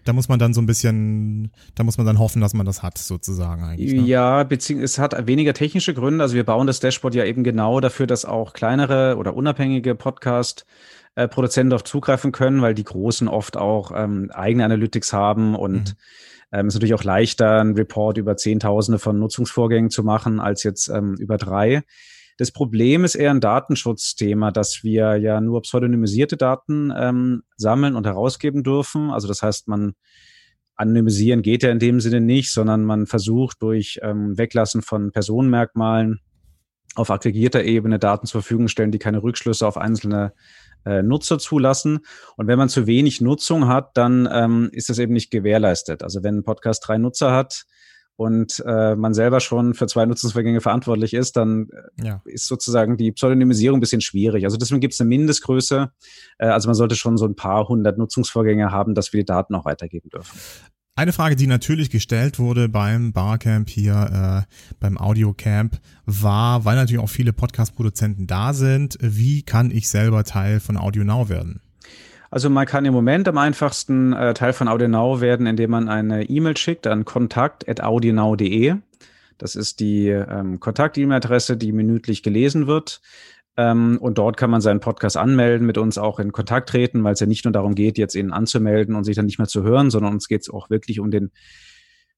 Da 0.05 0.13
muss 0.13 0.29
man 0.29 0.39
dann 0.39 0.53
so 0.55 0.61
ein 0.61 0.67
bisschen, 0.67 1.51
da 1.75 1.83
muss 1.83 1.97
man 1.99 2.07
dann 2.07 2.19
hoffen, 2.19 2.41
dass 2.41 2.55
man 2.55 2.67
das 2.67 2.83
hat, 2.83 2.99
sozusagen 2.99 3.65
eigentlich. 3.65 3.95
Ne? 3.95 4.03
Ja, 4.03 4.45
beziehungsweise 4.45 4.85
es 4.85 4.99
hat 4.99 5.27
weniger 5.27 5.55
technische 5.55 5.95
Gründe. 5.95 6.23
Also 6.23 6.35
wir 6.35 6.45
bauen 6.45 6.67
das 6.67 6.81
Dashboard 6.81 7.15
ja 7.15 7.25
eben 7.25 7.45
genau 7.45 7.81
dafür, 7.81 8.07
dass 8.07 8.25
auch 8.25 8.53
kleinere 8.53 9.17
oder 9.17 9.35
unabhängige 9.35 9.95
Podcast 9.95 10.67
äh, 11.15 11.29
Produzenten 11.29 11.71
darauf 11.71 11.85
zugreifen 11.85 12.33
können, 12.33 12.61
weil 12.61 12.75
die 12.75 12.85
Großen 12.85 13.29
oft 13.29 13.57
auch 13.57 13.93
ähm, 13.95 14.31
eigene 14.33 14.65
Analytics 14.65 15.13
haben 15.13 15.55
und 15.55 15.91
mhm. 15.91 15.97
ähm, 16.53 16.69
ist 16.69 16.75
natürlich 16.75 16.95
auch 16.95 17.05
leichter, 17.05 17.61
einen 17.61 17.75
Report 17.75 18.19
über 18.19 18.37
Zehntausende 18.37 18.99
von 18.99 19.19
Nutzungsvorgängen 19.19 19.91
zu 19.91 20.03
machen, 20.03 20.41
als 20.41 20.65
jetzt 20.65 20.89
ähm, 20.89 21.15
über 21.19 21.39
drei. 21.39 21.83
Das 22.37 22.51
Problem 22.51 23.05
ist 23.05 23.15
eher 23.15 23.31
ein 23.31 23.41
Datenschutzthema, 23.41 24.51
dass 24.51 24.83
wir 24.83 25.17
ja 25.17 25.41
nur 25.41 25.63
pseudonymisierte 25.63 26.37
Daten 26.37 26.93
ähm, 26.97 27.43
sammeln 27.57 27.95
und 27.95 28.07
herausgeben 28.07 28.65
dürfen. 28.65 29.11
Also 29.11 29.29
das 29.29 29.43
heißt, 29.43 29.69
man 29.69 29.95
anonymisieren 30.75 31.43
geht 31.43 31.63
ja 31.63 31.71
in 31.71 31.79
dem 31.79 32.01
Sinne 32.01 32.21
nicht, 32.21 32.53
sondern 32.53 32.85
man 32.85 33.07
versucht 33.07 33.63
durch 33.63 34.01
ähm, 34.03 34.37
Weglassen 34.37 34.83
von 34.83 35.13
Personenmerkmalen 35.13 36.21
auf 36.97 37.11
aggregierter 37.11 37.65
Ebene 37.65 37.99
Daten 37.99 38.27
zur 38.27 38.43
Verfügung 38.43 38.69
stellen, 38.69 38.93
die 38.93 38.99
keine 38.99 39.23
Rückschlüsse 39.23 39.67
auf 39.67 39.77
einzelne 39.77 40.33
äh, 40.85 41.03
Nutzer 41.03 41.39
zulassen. 41.39 42.01
Und 42.37 42.47
wenn 42.47 42.59
man 42.59 42.69
zu 42.69 42.87
wenig 42.87 43.21
Nutzung 43.21 43.69
hat, 43.69 43.97
dann 43.97 44.29
ähm, 44.31 44.69
ist 44.73 44.89
das 44.89 44.99
eben 44.99 45.13
nicht 45.13 45.31
gewährleistet. 45.31 46.03
Also 46.03 46.23
wenn 46.23 46.39
ein 46.39 46.45
Podcast 46.45 46.87
drei 46.87 46.99
Nutzer 46.99 47.33
hat 47.33 47.65
und 48.17 48.63
äh, 48.65 48.95
man 48.95 49.13
selber 49.13 49.41
schon 49.41 49.75
für 49.75 49.87
zwei 49.87 50.07
Nutzungsvorgänge 50.07 50.61
verantwortlich 50.61 51.15
ist, 51.15 51.37
dann 51.37 51.69
äh, 51.99 52.07
ja. 52.07 52.23
ist 52.25 52.47
sozusagen 52.47 52.97
die 52.97 53.13
Pseudonymisierung 53.13 53.79
ein 53.79 53.81
bisschen 53.81 54.01
schwierig. 54.01 54.45
Also 54.45 54.57
deswegen 54.57 54.81
gibt 54.81 54.95
es 54.95 55.01
eine 55.01 55.09
Mindestgröße. 55.09 55.91
Äh, 56.39 56.47
also 56.47 56.69
man 56.69 56.75
sollte 56.75 56.95
schon 56.95 57.17
so 57.17 57.27
ein 57.27 57.35
paar 57.35 57.69
hundert 57.69 57.99
Nutzungsvorgänge 57.99 58.71
haben, 58.71 58.95
dass 58.95 59.13
wir 59.13 59.21
die 59.21 59.27
Daten 59.27 59.55
auch 59.55 59.65
weitergeben 59.65 60.11
dürfen. 60.11 60.39
Eine 60.97 61.13
Frage, 61.13 61.35
die 61.35 61.49
natürlich 61.49 61.91
gestellt 61.91 62.39
wurde 62.39 62.69
beim 62.69 63.13
Barcamp 63.13 63.69
hier, 63.69 64.45
äh, 64.49 64.55
beim 64.79 64.97
Audiocamp, 64.97 65.81
war, 66.07 66.65
weil 66.65 66.77
natürlich 66.77 67.03
auch 67.03 67.09
viele 67.09 67.33
Podcast-Produzenten 67.33 68.29
da 68.29 68.53
sind, 68.53 68.97
wie 69.01 69.43
kann 69.43 69.73
ich 69.73 69.89
selber 69.89 70.23
Teil 70.23 70.61
von 70.61 70.77
AudioNow 70.77 71.29
werden? 71.29 71.61
Also 72.35 72.51
man 72.51 72.67
kann 72.67 72.85
im 72.85 72.93
Moment 72.93 73.29
am 73.29 73.39
einfachsten 73.39 74.13
äh, 74.13 74.35
Teil 74.35 74.53
von 74.53 74.67
AudioNow 74.67 75.21
werden, 75.21 75.47
indem 75.47 75.71
man 75.71 75.89
eine 75.89 76.29
E-Mail 76.29 76.57
schickt 76.57 76.89
an 76.89 77.05
kontakt.audionow.de. 77.05 78.75
Das 79.39 79.55
ist 79.55 79.79
die 79.79 80.09
ähm, 80.09 80.59
Kontakt-E-Mail-Adresse, 80.59 81.57
die 81.57 81.71
minütlich 81.71 82.25
gelesen 82.25 82.67
wird. 82.67 83.01
Ähm, 83.57 83.99
und 84.01 84.19
dort 84.19 84.37
kann 84.37 84.51
man 84.51 84.61
seinen 84.61 84.81
Podcast 84.81 85.17
anmelden, 85.17 85.65
mit 85.65 85.79
uns 85.79 85.97
auch 85.97 86.19
in 86.19 86.33
Kontakt 86.33 86.71
treten, 86.71 87.05
weil 87.05 87.13
es 87.13 87.21
ja 87.21 87.29
nicht 87.29 87.45
nur 87.45 87.53
darum 87.53 87.77
geht, 87.77 87.99
jetzt 87.99 88.17
ihn 88.17 88.33
anzumelden 88.33 88.97
und 88.97 89.05
sich 89.05 89.15
dann 89.15 89.27
nicht 89.27 89.39
mehr 89.39 89.47
zu 89.47 89.63
hören, 89.63 89.91
sondern 89.91 90.15
uns 90.15 90.27
geht 90.27 90.41
es 90.41 90.51
auch 90.51 90.71
wirklich 90.71 90.99
um 90.99 91.13
den 91.13 91.31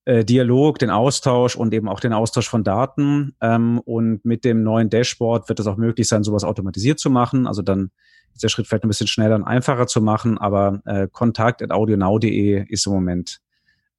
äh, 0.06 0.24
Dialog, 0.24 0.78
den 0.78 0.90
Austausch 0.90 1.56
und 1.56 1.74
eben 1.74 1.88
auch 1.88 2.00
den 2.00 2.12
Austausch 2.12 2.48
von 2.48 2.64
Daten. 2.64 3.34
Ähm, 3.40 3.80
und 3.80 4.24
mit 4.24 4.44
dem 4.44 4.62
neuen 4.62 4.88
Dashboard 4.88 5.48
wird 5.48 5.60
es 5.60 5.66
auch 5.66 5.76
möglich 5.76 6.08
sein, 6.08 6.24
sowas 6.24 6.44
automatisiert 6.44 6.98
zu 6.98 7.10
machen. 7.10 7.46
Also 7.46 7.60
dann 7.60 7.90
ist 8.32 8.42
der 8.42 8.48
Schritt 8.48 8.66
vielleicht 8.66 8.84
ein 8.84 8.88
bisschen 8.88 9.08
schneller 9.08 9.34
und 9.34 9.44
einfacher 9.44 9.86
zu 9.86 10.00
machen, 10.00 10.38
aber 10.38 10.80
äh, 10.84 11.08
kontakt.audionow.de 11.10 12.66
ist 12.68 12.86
im 12.86 12.92
Moment 12.92 13.40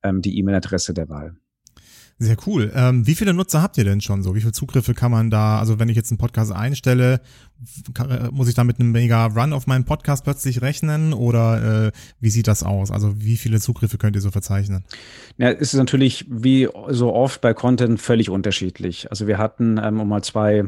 ähm, 0.01 0.21
die 0.21 0.37
E-Mail-Adresse 0.39 0.93
der 0.93 1.09
Wahl. 1.09 1.35
Sehr 2.19 2.37
cool. 2.47 2.71
Ähm, 2.73 3.05
wie 3.05 3.13
viele 3.13 3.31
Nutzer 3.31 3.61
habt 3.61 3.77
ihr 3.77 3.83
denn 3.83 4.01
schon 4.01 4.23
so? 4.23 4.33
Wie 4.33 4.39
viele 4.39 4.51
Zugriffe 4.51 4.95
kann 4.95 5.11
man 5.11 5.29
da, 5.29 5.59
also 5.59 5.77
wenn 5.77 5.87
ich 5.87 5.95
jetzt 5.95 6.11
einen 6.11 6.17
Podcast 6.17 6.51
einstelle, 6.51 7.21
kann, 7.93 8.09
äh, 8.09 8.29
muss 8.31 8.49
ich 8.49 8.55
da 8.55 8.63
mit 8.63 8.79
einem 8.79 8.91
mega 8.91 9.27
Run 9.27 9.53
auf 9.53 9.67
meinen 9.67 9.85
Podcast 9.85 10.23
plötzlich 10.23 10.63
rechnen 10.63 11.13
oder 11.13 11.87
äh, 11.87 11.91
wie 12.19 12.31
sieht 12.31 12.47
das 12.47 12.63
aus? 12.63 12.89
Also 12.89 13.21
wie 13.21 13.37
viele 13.37 13.59
Zugriffe 13.59 13.99
könnt 13.99 14.15
ihr 14.15 14.21
so 14.21 14.31
verzeichnen? 14.31 14.83
Ja, 15.37 15.51
es 15.51 15.73
ist 15.73 15.75
natürlich 15.75 16.25
wie 16.27 16.67
so 16.89 17.13
oft 17.13 17.39
bei 17.41 17.53
Content 17.53 18.01
völlig 18.01 18.31
unterschiedlich. 18.31 19.11
Also 19.11 19.27
wir 19.27 19.37
hatten, 19.37 19.79
ähm, 19.81 19.99
um 19.99 20.09
mal 20.09 20.23
zwei 20.23 20.63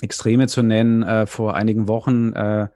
Extreme 0.00 0.48
zu 0.48 0.62
nennen, 0.62 1.02
äh, 1.02 1.26
vor 1.26 1.56
einigen 1.56 1.88
Wochen 1.88 2.32
äh, 2.32 2.68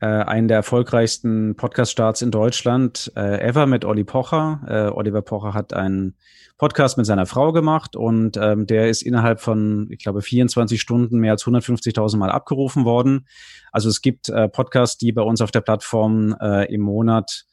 äh, 0.00 0.06
einen 0.06 0.48
der 0.48 0.58
erfolgreichsten 0.58 1.56
Podcast-Starts 1.56 2.22
in 2.22 2.30
Deutschland 2.30 3.12
äh, 3.16 3.40
ever 3.40 3.66
mit 3.66 3.84
Olli 3.84 4.04
Pocher. 4.04 4.60
Äh, 4.68 4.96
Oliver 4.96 5.22
Pocher 5.22 5.54
hat 5.54 5.72
einen 5.72 6.16
Podcast 6.58 6.96
mit 6.96 7.06
seiner 7.06 7.26
Frau 7.26 7.52
gemacht 7.52 7.96
und 7.96 8.36
ähm, 8.36 8.66
der 8.66 8.88
ist 8.88 9.02
innerhalb 9.02 9.40
von, 9.40 9.88
ich 9.90 9.98
glaube, 9.98 10.22
24 10.22 10.80
Stunden 10.80 11.18
mehr 11.18 11.32
als 11.32 11.44
150.000 11.44 12.16
Mal 12.16 12.30
abgerufen 12.30 12.84
worden. 12.84 13.26
Also 13.72 13.88
es 13.88 14.00
gibt 14.00 14.28
äh, 14.28 14.48
Podcasts, 14.48 14.96
die 14.96 15.12
bei 15.12 15.22
uns 15.22 15.40
auf 15.40 15.50
der 15.50 15.60
Plattform 15.60 16.34
äh, 16.40 16.72
im 16.72 16.80
Monat 16.80 17.44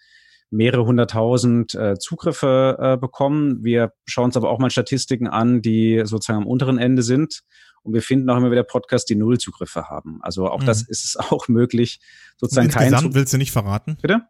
mehrere 0.51 0.86
hunderttausend 0.86 1.73
äh, 1.75 1.97
Zugriffe 1.97 2.77
äh, 2.79 2.97
bekommen. 2.97 3.63
Wir 3.63 3.91
schauen 4.06 4.25
uns 4.25 4.38
aber 4.38 4.49
auch 4.49 4.60
mal 4.60 4.69
Statistiken 4.69 5.27
an, 5.27 5.62
die 5.62 6.03
sozusagen 6.06 6.43
am 6.43 6.47
unteren 6.47 6.77
Ende 6.77 7.01
sind. 7.01 7.41
Und 7.84 7.93
wir 7.93 8.02
finden 8.02 8.30
auch 8.30 8.38
immer 8.38 8.52
wieder 8.52 8.63
Podcasts, 8.63 9.06
die 9.06 9.15
null 9.15 9.38
Zugriffe 9.38 9.89
haben. 9.89 10.19
Also 10.22 10.48
auch 10.48 10.62
mhm. 10.62 10.65
das 10.65 10.82
ist 10.82 11.06
es 11.06 11.17
auch 11.17 11.48
möglich. 11.48 12.00
Sozusagen 12.38 12.67
insgesamt 12.67 13.04
kein 13.04 13.13
willst 13.13 13.34
du 13.34 13.38
nicht 13.38 13.52
verraten? 13.52 13.98
Bitte? 14.02 14.22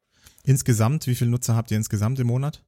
Insgesamt, 0.43 1.07
wie 1.07 1.15
viele 1.15 1.29
Nutzer 1.29 1.55
habt 1.55 1.71
ihr 1.71 1.77
insgesamt 1.77 2.19
im 2.19 2.27
Monat? 2.27 2.63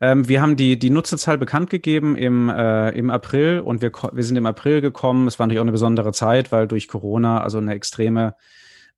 Ähm, 0.00 0.28
wir 0.28 0.40
haben 0.40 0.56
die, 0.56 0.78
die 0.78 0.90
Nutzerzahl 0.90 1.36
bekannt 1.36 1.68
gegeben 1.68 2.16
im, 2.16 2.48
äh, 2.48 2.90
im 2.90 3.10
April 3.10 3.60
und 3.60 3.82
wir, 3.82 3.92
wir 4.12 4.24
sind 4.24 4.36
im 4.36 4.46
April 4.46 4.80
gekommen. 4.80 5.26
Es 5.26 5.38
war 5.38 5.46
natürlich 5.46 5.60
auch 5.60 5.64
eine 5.64 5.72
besondere 5.72 6.12
Zeit, 6.12 6.52
weil 6.52 6.66
durch 6.66 6.88
Corona 6.88 7.42
also 7.42 7.58
eine 7.58 7.74
extreme 7.74 8.34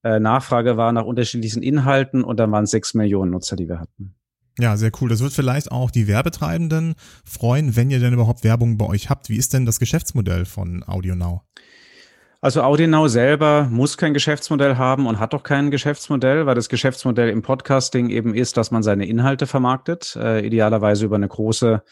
äh, 0.05 0.21
Nachfrage 0.21 0.77
war 0.77 0.93
nach 0.93 1.05
unterschiedlichen 1.05 1.63
Inhalten 1.63 2.23
und 2.23 2.39
dann 2.39 2.53
waren 2.53 2.65
es 2.65 2.71
sechs 2.71 2.95
Millionen 2.95 3.33
Nutzer, 3.33 3.57
die 3.57 3.69
wir 3.69 3.81
hatten. 3.81 4.15
Ja, 4.59 4.77
sehr 4.77 4.93
cool. 5.01 5.09
Das 5.09 5.21
wird 5.21 5.33
vielleicht 5.33 5.73
auch 5.73 5.91
die 5.91 6.07
Werbetreibenden 6.07 6.95
freuen, 7.25 7.75
wenn 7.75 7.91
ihr 7.91 7.99
denn 7.99 8.15
überhaupt 8.15 8.45
Werbung 8.45 8.79
bei 8.79 8.87
euch 8.87 9.11
habt. 9.11 9.29
Wie 9.29 9.37
ist 9.37 9.53
denn 9.53 9.67
das 9.67 9.81
Geschäftsmodell 9.81 10.45
von 10.45 10.85
AudioNow? 10.85 11.41
Also 12.41 12.63
AudioNow 12.63 13.09
selber 13.09 13.69
muss 13.71 13.97
kein 13.97 14.13
Geschäftsmodell 14.13 14.77
haben 14.77 15.07
und 15.07 15.19
hat 15.19 15.35
auch 15.35 15.43
kein 15.43 15.71
Geschäftsmodell, 15.71 16.45
weil 16.45 16.55
das 16.55 16.69
Geschäftsmodell 16.69 17.31
im 17.31 17.41
Podcasting 17.41 18.11
eben 18.11 18.35
ist, 18.35 18.57
dass 18.57 18.71
man 18.71 18.83
seine 18.83 19.07
Inhalte 19.07 19.47
vermarktet, 19.47 20.15
äh, 20.17 20.47
idealerweise 20.47 21.07
über 21.07 21.17
eine 21.17 21.27
große 21.27 21.83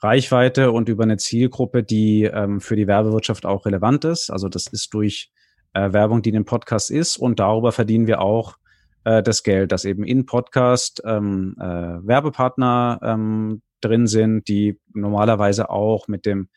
Reichweite 0.00 0.72
und 0.72 0.88
über 0.88 1.04
eine 1.04 1.18
Zielgruppe, 1.18 1.82
die 1.82 2.24
ähm, 2.24 2.60
für 2.60 2.76
die 2.76 2.86
Werbewirtschaft 2.86 3.44
auch 3.44 3.66
relevant 3.66 4.06
ist. 4.06 4.30
Also 4.30 4.48
das 4.48 4.66
ist 4.68 4.94
durch 4.94 5.30
äh, 5.74 5.92
Werbung, 5.92 6.22
die 6.22 6.30
in 6.30 6.34
dem 6.34 6.44
Podcast 6.46 6.90
ist 6.90 7.18
und 7.18 7.38
darüber 7.38 7.70
verdienen 7.70 8.06
wir 8.06 8.22
auch 8.22 8.56
äh, 9.04 9.22
das 9.22 9.42
Geld, 9.42 9.72
dass 9.72 9.84
eben 9.84 10.04
in 10.04 10.26
Podcast 10.26 11.02
ähm, 11.04 11.56
äh, 11.58 11.64
Werbepartner 11.64 13.00
ähm, 13.02 13.62
drin 13.80 14.06
sind, 14.06 14.48
die 14.48 14.78
normalerweise 14.94 15.70
auch 15.70 16.08
mit 16.08 16.26
dem 16.26 16.48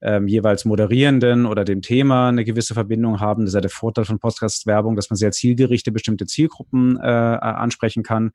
ähm, 0.00 0.28
jeweils 0.28 0.64
Moderierenden 0.64 1.46
oder 1.46 1.64
dem 1.64 1.82
Thema 1.82 2.28
eine 2.28 2.44
gewisse 2.44 2.74
Verbindung 2.74 3.20
haben. 3.20 3.42
Das 3.42 3.50
ist 3.50 3.54
ja 3.54 3.60
der 3.60 3.70
Vorteil 3.70 4.04
von 4.04 4.18
Podcast-Werbung, 4.18 4.94
dass 4.94 5.10
man 5.10 5.16
sehr 5.16 5.32
zielgerichtet 5.32 5.92
bestimmte 5.92 6.26
Zielgruppen 6.26 6.98
äh, 6.98 7.06
ansprechen 7.06 8.02
kann. 8.02 8.30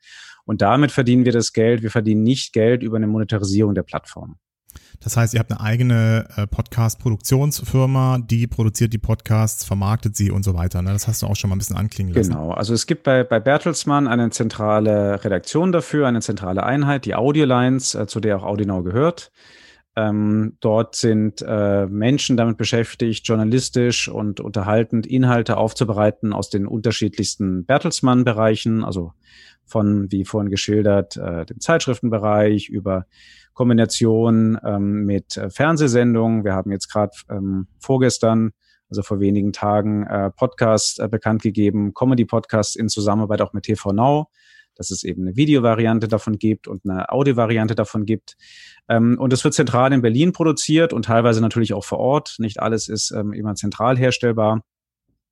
Und 0.45 0.61
damit 0.61 0.91
verdienen 0.91 1.25
wir 1.25 1.31
das 1.31 1.53
Geld. 1.53 1.81
Wir 1.81 1.91
verdienen 1.91 2.23
nicht 2.23 2.51
Geld 2.53 2.83
über 2.83 2.97
eine 2.97 3.07
Monetarisierung 3.07 3.75
der 3.75 3.83
Plattform. 3.83 4.37
Das 5.01 5.17
heißt, 5.17 5.33
ihr 5.33 5.39
habt 5.39 5.51
eine 5.51 5.59
eigene 5.59 6.27
äh, 6.37 6.47
Podcast-Produktionsfirma, 6.47 8.19
die 8.19 8.47
produziert 8.47 8.93
die 8.93 8.97
Podcasts, 8.97 9.65
vermarktet 9.65 10.15
sie 10.15 10.31
und 10.31 10.43
so 10.43 10.53
weiter. 10.53 10.81
Ne? 10.81 10.93
Das 10.93 11.07
hast 11.07 11.21
du 11.21 11.27
auch 11.27 11.35
schon 11.35 11.49
mal 11.49 11.55
ein 11.55 11.59
bisschen 11.59 11.75
anklingen 11.75 12.13
lassen. 12.13 12.31
Genau. 12.31 12.51
Also 12.51 12.73
es 12.73 12.87
gibt 12.87 13.03
bei, 13.03 13.23
bei 13.23 13.39
Bertelsmann 13.39 14.07
eine 14.07 14.29
zentrale 14.29 15.23
Redaktion 15.23 15.71
dafür, 15.71 16.07
eine 16.07 16.21
zentrale 16.21 16.63
Einheit, 16.63 17.05
die 17.05 17.15
Audiolines, 17.15 17.95
äh, 17.95 18.07
zu 18.07 18.19
der 18.19 18.37
auch 18.37 18.43
Audinau 18.43 18.83
gehört. 18.83 19.31
Ähm, 19.95 20.57
dort 20.59 20.95
sind 20.95 21.43
äh, 21.47 21.85
Menschen 21.85 22.35
damit 22.35 22.57
beschäftigt, 22.57 23.27
journalistisch 23.27 24.07
und 24.07 24.39
unterhaltend 24.39 25.05
Inhalte 25.05 25.57
aufzubereiten 25.57 26.33
aus 26.33 26.49
den 26.49 26.65
unterschiedlichsten 26.65 27.65
Bertelsmann-Bereichen, 27.65 28.83
also 28.83 29.13
von, 29.65 30.11
wie 30.11 30.25
vorhin 30.25 30.49
geschildert, 30.49 31.17
äh, 31.17 31.45
dem 31.45 31.59
Zeitschriftenbereich 31.59 32.69
über 32.69 33.05
Kombination 33.53 34.57
ähm, 34.65 35.05
mit 35.05 35.37
äh, 35.37 35.49
Fernsehsendungen. 35.49 36.43
Wir 36.43 36.53
haben 36.53 36.71
jetzt 36.71 36.91
gerade 36.91 37.11
ähm, 37.29 37.67
vorgestern, 37.79 38.51
also 38.89 39.01
vor 39.03 39.19
wenigen 39.19 39.53
Tagen, 39.53 40.05
äh, 40.07 40.31
Podcast 40.31 40.99
äh, 40.99 41.07
bekannt 41.07 41.41
gegeben, 41.41 41.93
Comedy-Podcast 41.93 42.75
in 42.75 42.89
Zusammenarbeit 42.89 43.41
auch 43.41 43.53
mit 43.53 43.63
TV 43.63 43.91
Now, 43.91 44.27
dass 44.75 44.91
es 44.91 45.03
eben 45.03 45.21
eine 45.23 45.35
Videovariante 45.35 46.07
davon 46.07 46.37
gibt 46.37 46.67
und 46.67 46.83
eine 46.85 47.09
Audiovariante 47.09 47.75
davon 47.75 48.05
gibt. 48.05 48.35
Ähm, 48.89 49.17
und 49.19 49.31
es 49.33 49.43
wird 49.43 49.53
zentral 49.53 49.93
in 49.93 50.01
Berlin 50.01 50.33
produziert 50.33 50.93
und 50.93 51.05
teilweise 51.05 51.41
natürlich 51.41 51.73
auch 51.73 51.85
vor 51.85 51.99
Ort. 51.99 52.35
Nicht 52.39 52.59
alles 52.59 52.87
ist 52.87 53.11
ähm, 53.11 53.33
immer 53.33 53.55
zentral 53.55 53.97
herstellbar. 53.97 54.63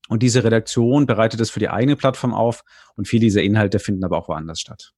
Und 0.09 0.23
diese 0.23 0.43
Redaktion 0.43 1.05
bereitet 1.05 1.39
es 1.39 1.51
für 1.51 1.59
die 1.59 1.69
eigene 1.69 1.95
Plattform 1.95 2.33
auf 2.33 2.63
und 2.95 3.07
viele 3.07 3.21
dieser 3.21 3.43
Inhalte 3.43 3.79
finden 3.79 4.03
aber 4.03 4.17
auch 4.17 4.27
woanders 4.27 4.59
statt. 4.59 4.93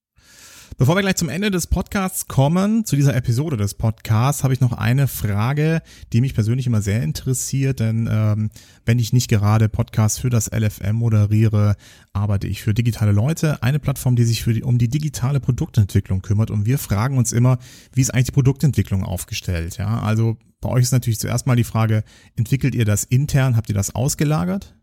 Bevor 0.76 0.96
wir 0.96 1.02
gleich 1.02 1.18
zum 1.18 1.30
Ende 1.30 1.52
des 1.52 1.68
Podcasts 1.68 2.28
kommen, 2.28 2.84
zu 2.84 2.96
dieser 2.96 3.16
Episode 3.16 3.58
des 3.58 3.76
Podcasts, 3.76 4.44
habe 4.44 4.56
ich 4.56 4.60
noch 4.60 4.74
eine 4.74 5.08
Frage, 5.08 5.84
die 6.12 6.20
mich 6.20 6.34
persönlich 6.34 6.66
immer 6.66 6.82
sehr 6.82 7.04
interessiert, 7.04 7.80
denn 7.80 8.10
ähm, 8.12 8.50
wenn 8.84 8.98
ich 8.98 9.14
nicht 9.14 9.30
gerade 9.30 9.70
Podcasts 9.70 10.18
für 10.18 10.32
das 10.32 10.50
LFM 10.52 10.96
moderiere, 10.96 11.76
arbeite 12.12 12.48
ich 12.48 12.64
für 12.64 12.74
digitale 12.74 13.12
Leute, 13.12 13.62
eine 13.62 13.78
Plattform, 13.78 14.16
die 14.16 14.24
sich 14.24 14.42
für 14.42 14.54
die, 14.54 14.64
um 14.64 14.80
die 14.80 14.90
digitale 14.90 15.40
Produktentwicklung 15.40 16.24
kümmert 16.24 16.50
und 16.50 16.66
wir 16.66 16.80
fragen 16.80 17.20
uns 17.20 17.34
immer, 17.34 17.60
wie 17.94 18.02
ist 18.02 18.12
eigentlich 18.12 18.26
die 18.26 18.32
Produktentwicklung 18.32 19.04
aufgestellt? 19.04 19.78
Ja, 19.78 20.02
also 20.02 20.38
bei 20.60 20.70
euch 20.70 20.84
ist 20.84 20.92
natürlich 20.92 21.20
zuerst 21.20 21.46
mal 21.46 21.56
die 21.56 21.64
Frage, 21.64 22.04
entwickelt 22.36 22.74
ihr 22.74 22.86
das 22.86 23.04
intern, 23.04 23.56
habt 23.56 23.70
ihr 23.70 23.76
das 23.76 23.94
ausgelagert? 23.94 24.74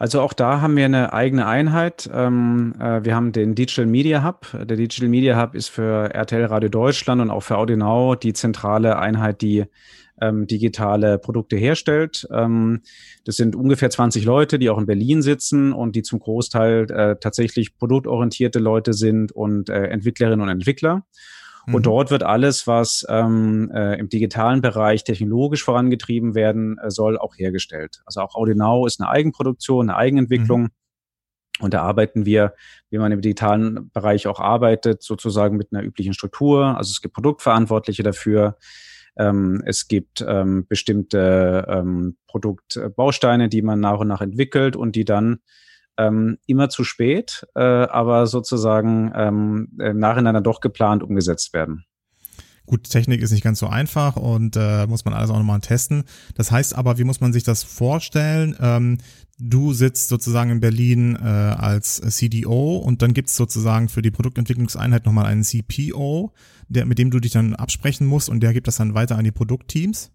Also 0.00 0.22
auch 0.22 0.32
da 0.32 0.62
haben 0.62 0.78
wir 0.78 0.86
eine 0.86 1.12
eigene 1.12 1.46
Einheit. 1.46 2.08
Ähm, 2.10 2.72
äh, 2.80 3.04
wir 3.04 3.14
haben 3.14 3.32
den 3.32 3.54
Digital 3.54 3.84
Media 3.84 4.24
Hub. 4.24 4.46
Der 4.54 4.78
Digital 4.78 5.10
Media 5.10 5.38
Hub 5.38 5.54
ist 5.54 5.68
für 5.68 6.14
RTL 6.14 6.46
Radio 6.46 6.70
Deutschland 6.70 7.20
und 7.20 7.30
auch 7.30 7.42
für 7.42 7.58
Audinau 7.58 8.14
die 8.14 8.32
zentrale 8.32 8.98
Einheit, 8.98 9.42
die 9.42 9.66
ähm, 10.18 10.46
digitale 10.46 11.18
Produkte 11.18 11.56
herstellt. 11.56 12.26
Ähm, 12.32 12.80
das 13.24 13.36
sind 13.36 13.54
ungefähr 13.54 13.90
20 13.90 14.24
Leute, 14.24 14.58
die 14.58 14.70
auch 14.70 14.78
in 14.78 14.86
Berlin 14.86 15.20
sitzen 15.20 15.74
und 15.74 15.94
die 15.94 16.02
zum 16.02 16.18
Großteil 16.18 16.90
äh, 16.90 17.16
tatsächlich 17.20 17.76
produktorientierte 17.76 18.58
Leute 18.58 18.94
sind 18.94 19.32
und 19.32 19.68
äh, 19.68 19.88
Entwicklerinnen 19.88 20.40
und 20.40 20.48
Entwickler. 20.48 21.04
Und 21.72 21.80
mhm. 21.80 21.82
dort 21.82 22.10
wird 22.10 22.22
alles, 22.22 22.66
was 22.66 23.06
ähm, 23.08 23.70
äh, 23.74 23.98
im 23.98 24.08
digitalen 24.08 24.60
Bereich 24.60 25.04
technologisch 25.04 25.62
vorangetrieben 25.62 26.34
werden 26.34 26.78
äh, 26.78 26.90
soll, 26.90 27.18
auch 27.18 27.36
hergestellt. 27.36 28.02
Also 28.06 28.20
auch 28.20 28.34
Audinau 28.34 28.86
ist 28.86 29.00
eine 29.00 29.10
Eigenproduktion, 29.10 29.88
eine 29.88 29.96
Eigenentwicklung. 29.96 30.62
Mhm. 30.62 30.70
Und 31.60 31.74
da 31.74 31.82
arbeiten 31.82 32.24
wir, 32.24 32.54
wie 32.88 32.98
man 32.98 33.12
im 33.12 33.20
digitalen 33.20 33.90
Bereich 33.92 34.26
auch 34.26 34.40
arbeitet, 34.40 35.02
sozusagen 35.02 35.56
mit 35.56 35.68
einer 35.72 35.82
üblichen 35.82 36.14
Struktur. 36.14 36.76
Also 36.76 36.90
es 36.90 37.02
gibt 37.02 37.14
Produktverantwortliche 37.14 38.02
dafür. 38.02 38.56
Ähm, 39.16 39.62
es 39.66 39.86
gibt 39.86 40.24
ähm, 40.26 40.66
bestimmte 40.66 41.66
ähm, 41.68 42.16
Produktbausteine, 42.28 43.48
die 43.48 43.62
man 43.62 43.80
nach 43.80 43.98
und 43.98 44.08
nach 44.08 44.22
entwickelt 44.22 44.76
und 44.76 44.96
die 44.96 45.04
dann 45.04 45.40
ähm, 46.00 46.38
immer 46.46 46.68
zu 46.68 46.84
spät, 46.84 47.46
äh, 47.54 47.60
aber 47.60 48.26
sozusagen 48.26 49.12
ähm, 49.14 49.68
im 49.78 50.42
doch 50.42 50.60
geplant 50.60 51.02
umgesetzt 51.02 51.52
werden. 51.52 51.84
Gut, 52.66 52.88
Technik 52.88 53.20
ist 53.20 53.32
nicht 53.32 53.42
ganz 53.42 53.58
so 53.58 53.66
einfach 53.66 54.14
und 54.14 54.56
äh, 54.56 54.86
muss 54.86 55.04
man 55.04 55.12
alles 55.12 55.30
auch 55.30 55.38
nochmal 55.38 55.60
testen. 55.60 56.04
Das 56.36 56.52
heißt 56.52 56.76
aber, 56.76 56.98
wie 56.98 57.04
muss 57.04 57.20
man 57.20 57.32
sich 57.32 57.42
das 57.42 57.64
vorstellen? 57.64 58.56
Ähm, 58.60 58.98
du 59.40 59.72
sitzt 59.72 60.08
sozusagen 60.08 60.50
in 60.50 60.60
Berlin 60.60 61.16
äh, 61.16 61.26
als 61.26 61.96
CDO 61.96 62.76
und 62.76 63.02
dann 63.02 63.12
gibt's 63.12 63.34
sozusagen 63.34 63.88
für 63.88 64.02
die 64.02 64.12
Produktentwicklungseinheit 64.12 65.04
nochmal 65.04 65.26
einen 65.26 65.42
CPO, 65.42 66.32
der, 66.70 66.86
mit 66.86 66.98
dem 66.98 67.10
du 67.10 67.20
dich 67.20 67.32
dann 67.32 67.54
absprechen 67.54 68.06
musst 68.06 68.28
und 68.28 68.40
der 68.40 68.52
gibt 68.52 68.68
das 68.68 68.76
dann 68.76 68.94
weiter 68.94 69.18
an 69.18 69.24
die 69.24 69.32
Produktteams? 69.32 70.12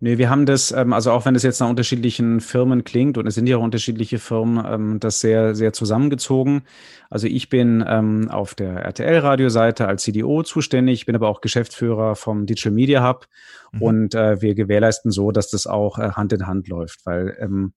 Nee, 0.00 0.18
wir 0.18 0.30
haben 0.30 0.46
das, 0.46 0.72
ähm, 0.72 0.92
also 0.92 1.12
auch 1.12 1.26
wenn 1.26 1.36
es 1.36 1.42
jetzt 1.42 1.60
nach 1.60 1.68
unterschiedlichen 1.68 2.40
Firmen 2.40 2.82
klingt, 2.82 3.18
und 3.18 3.26
es 3.26 3.34
sind 3.34 3.46
ja 3.46 3.58
auch 3.58 3.62
unterschiedliche 3.62 4.18
Firmen, 4.18 4.64
ähm, 4.66 5.00
das 5.00 5.20
sehr, 5.20 5.54
sehr 5.54 5.72
zusammengezogen. 5.72 6.62
Also 7.10 7.26
ich 7.28 7.50
bin 7.50 7.84
ähm, 7.86 8.28
auf 8.30 8.54
der 8.54 8.76
RTL-Radioseite 8.84 9.86
als 9.86 10.02
CDO 10.02 10.42
zuständig, 10.42 11.06
bin 11.06 11.14
aber 11.14 11.28
auch 11.28 11.42
Geschäftsführer 11.42 12.16
vom 12.16 12.46
Digital 12.46 12.72
Media 12.72 13.06
Hub 13.06 13.28
mhm. 13.72 13.82
und 13.82 14.14
äh, 14.14 14.40
wir 14.40 14.54
gewährleisten 14.54 15.12
so, 15.12 15.30
dass 15.30 15.50
das 15.50 15.66
auch 15.66 15.98
äh, 15.98 16.12
Hand 16.12 16.32
in 16.32 16.46
Hand 16.46 16.68
läuft, 16.68 17.04
weil 17.04 17.36
ähm, 17.38 17.74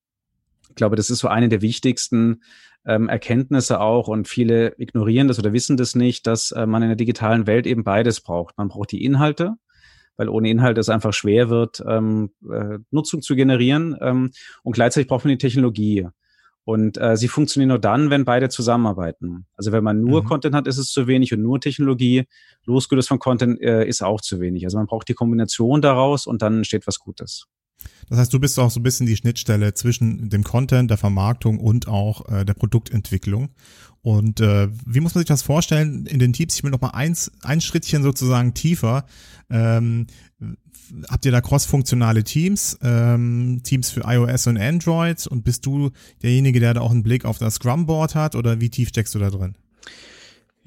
ich 0.70 0.76
glaube, 0.76 0.96
das 0.96 1.10
ist 1.10 1.20
so 1.20 1.28
eine 1.28 1.48
der 1.48 1.62
wichtigsten 1.62 2.42
ähm, 2.86 3.10
Erkenntnisse 3.10 3.80
auch 3.80 4.08
und 4.08 4.28
viele 4.28 4.76
ignorieren 4.78 5.28
das 5.28 5.40
oder 5.40 5.54
wissen 5.54 5.78
das 5.78 5.96
nicht, 5.96 6.28
dass 6.28 6.52
äh, 6.52 6.66
man 6.66 6.84
in 6.84 6.90
der 6.90 6.96
digitalen 6.96 7.48
Welt 7.48 7.68
eben 7.68 7.84
beides 7.84 8.22
braucht. 8.22 8.58
Man 8.58 8.68
braucht 8.68 8.92
die 8.92 9.04
Inhalte, 9.04 9.56
weil 10.18 10.30
ohne 10.30 10.50
Inhalte 10.50 10.80
es 10.80 10.90
einfach 10.90 11.14
schwer 11.14 11.50
wird, 11.50 11.84
ähm, 11.88 12.32
äh, 12.50 12.80
Nutzung 12.92 13.22
zu 13.22 13.36
generieren 13.36 13.96
ähm, 14.02 14.32
und 14.64 14.74
gleichzeitig 14.74 15.08
braucht 15.08 15.26
man 15.26 15.32
die 15.32 15.38
Technologie. 15.38 16.08
Und 16.68 16.98
äh, 16.98 17.16
sie 17.16 17.28
funktionieren 17.28 17.70
nur 17.70 17.80
dann, 17.80 18.10
wenn 18.10 18.26
beide 18.26 18.50
zusammenarbeiten. 18.50 19.46
Also 19.56 19.72
wenn 19.72 19.84
man 19.84 20.02
nur 20.02 20.24
mhm. 20.24 20.28
Content 20.28 20.56
hat, 20.56 20.66
ist 20.66 20.80
es 20.80 20.92
zu 20.92 21.06
wenig 21.06 21.32
und 21.32 21.44
nur 21.44 21.60
Technologie, 21.60 22.24
losgelöst 22.66 23.08
von 23.08 23.20
Content, 23.20 23.62
äh, 23.62 23.88
ist 23.88 24.02
auch 24.02 24.20
zu 24.20 24.40
wenig. 24.40 24.66
Also 24.66 24.78
man 24.78 24.88
braucht 24.88 25.08
die 25.08 25.14
Kombination 25.14 25.82
daraus 25.82 26.26
und 26.26 26.42
dann 26.42 26.58
entsteht 26.58 26.88
was 26.88 26.98
Gutes. 26.98 27.46
Das 28.10 28.20
heißt, 28.20 28.34
du 28.34 28.40
bist 28.40 28.60
auch 28.60 28.70
so 28.70 28.80
ein 28.80 28.84
bisschen 28.84 29.08
die 29.08 29.16
Schnittstelle 29.16 29.74
zwischen 29.74 30.30
dem 30.30 30.44
Content, 30.44 30.90
der 30.90 30.98
Vermarktung 30.98 31.60
und 31.60 31.88
auch 31.88 32.30
äh, 32.30 32.46
der 32.46 32.54
Produktentwicklung. 32.54 33.50
Und 34.02 34.40
äh, 34.40 34.70
wie 34.86 35.00
muss 35.00 35.16
man 35.16 35.22
sich 35.22 35.28
das 35.28 35.42
vorstellen 35.42 36.06
in 36.06 36.20
den 36.20 36.32
Teams? 36.32 36.56
Ich 36.56 36.64
will 36.64 36.70
noch 36.70 36.82
mal 36.82 36.90
eins, 36.90 37.32
ein 37.42 37.62
Schrittchen 37.62 38.04
sozusagen 38.04 38.54
tiefer. 38.54 39.06
Ähm, 39.50 40.06
habt 41.10 41.26
ihr 41.26 41.32
da 41.32 41.42
crossfunktionale 41.42 42.24
Teams, 42.24 42.78
ähm, 42.84 43.62
Teams 43.64 43.90
für 43.90 44.02
iOS 44.06 44.46
und 44.46 44.58
Android? 44.58 45.26
Und 45.26 45.44
bist 45.44 45.66
du 45.66 45.90
derjenige, 46.22 46.60
der 46.60 46.76
da 46.76 46.82
auch 46.82 46.92
einen 46.92 47.02
Blick 47.02 47.26
auf 47.26 47.40
das 47.40 47.56
Scrum-Board 47.56 48.14
hat? 48.14 48.36
Oder 48.36 48.62
wie 48.62 48.70
tief 48.70 48.90
steckst 48.90 49.16
du 49.16 49.20
da 49.20 49.32
drin? 49.32 49.56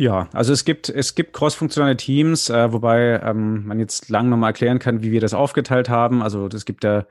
Ja, 0.00 0.28
also 0.32 0.52
es 0.52 0.64
gibt, 0.64 0.88
es 0.88 1.16
gibt 1.16 1.32
crossfunktionale 1.32 1.96
Teams, 1.96 2.50
äh, 2.50 2.72
wobei 2.72 3.20
ähm, 3.20 3.66
man 3.66 3.80
jetzt 3.80 4.08
lang 4.08 4.28
nochmal 4.28 4.50
erklären 4.50 4.78
kann, 4.78 5.02
wie 5.02 5.10
wir 5.10 5.20
das 5.20 5.34
aufgeteilt 5.34 5.88
haben. 5.88 6.22
Also 6.22 6.46
es 6.46 6.64
gibt 6.64 6.84
ja, 6.84 7.04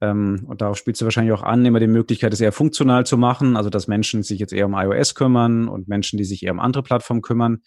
ähm, 0.00 0.44
und 0.46 0.60
darauf 0.60 0.78
spielst 0.78 1.00
du 1.00 1.04
wahrscheinlich 1.04 1.32
auch 1.32 1.42
an, 1.42 1.66
immer 1.66 1.80
die 1.80 1.88
Möglichkeit, 1.88 2.32
es 2.32 2.40
eher 2.40 2.52
funktional 2.52 3.04
zu 3.04 3.18
machen, 3.18 3.56
also 3.56 3.70
dass 3.70 3.88
Menschen 3.88 4.22
sich 4.22 4.38
jetzt 4.38 4.52
eher 4.52 4.66
um 4.66 4.74
iOS 4.74 5.16
kümmern 5.16 5.66
und 5.66 5.88
Menschen, 5.88 6.16
die 6.16 6.24
sich 6.24 6.44
eher 6.44 6.52
um 6.52 6.60
andere 6.60 6.84
Plattformen 6.84 7.22
kümmern. 7.22 7.58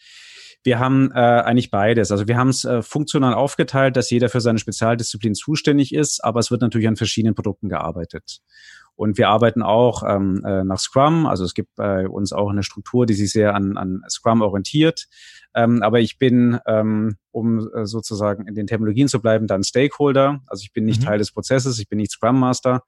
Wir 0.64 0.80
haben 0.80 1.12
äh, 1.12 1.20
eigentlich 1.20 1.70
beides. 1.70 2.10
Also 2.10 2.30
wir 2.30 2.38
haben 2.38 2.50
es 2.50 2.64
äh, 2.64 2.82
funktional 2.82 3.34
aufgeteilt, 3.34 3.98
dass 3.98 4.10
jeder 4.10 4.30
für 4.30 4.40
seine 4.40 4.60
Spezialdisziplin 4.60 5.36
zuständig 5.36 5.94
ist, 5.94 6.24
aber 6.24 6.40
es 6.40 6.50
wird 6.50 6.62
natürlich 6.62 6.88
an 6.88 6.96
verschiedenen 6.96 7.36
Produkten 7.36 7.68
gearbeitet. 7.68 8.40
Und 9.02 9.18
wir 9.18 9.30
arbeiten 9.30 9.64
auch 9.64 10.04
ähm, 10.08 10.46
äh, 10.46 10.64
nach 10.64 10.78
Scrum. 10.78 11.26
Also 11.26 11.44
es 11.44 11.56
gibt 11.56 11.74
bei 11.76 12.08
uns 12.08 12.34
auch 12.34 12.52
eine 12.52 12.62
Struktur, 12.62 13.08
die 13.08 13.16
sich 13.16 13.32
sehr 13.32 13.56
an, 13.56 13.76
an 13.76 14.04
Scrum 14.08 14.44
orientiert. 14.44 15.08
Ähm, 15.56 15.82
aber 15.82 16.02
ich 16.02 16.20
bin, 16.20 16.60
ähm, 16.68 17.18
um 17.32 17.68
äh, 17.74 17.88
sozusagen 17.88 18.48
in 18.48 18.54
den 18.54 18.68
Terminologien 18.68 19.08
zu 19.08 19.20
bleiben, 19.20 19.48
dann 19.48 19.64
Stakeholder. 19.64 20.42
Also 20.46 20.62
ich 20.62 20.72
bin 20.72 20.86
nicht 20.86 21.02
mhm. 21.02 21.06
Teil 21.06 21.18
des 21.18 21.32
Prozesses, 21.32 21.80
ich 21.80 21.90
bin 21.90 21.98
nicht 21.98 22.12
Scrum 22.12 22.40
Master. 22.40 22.84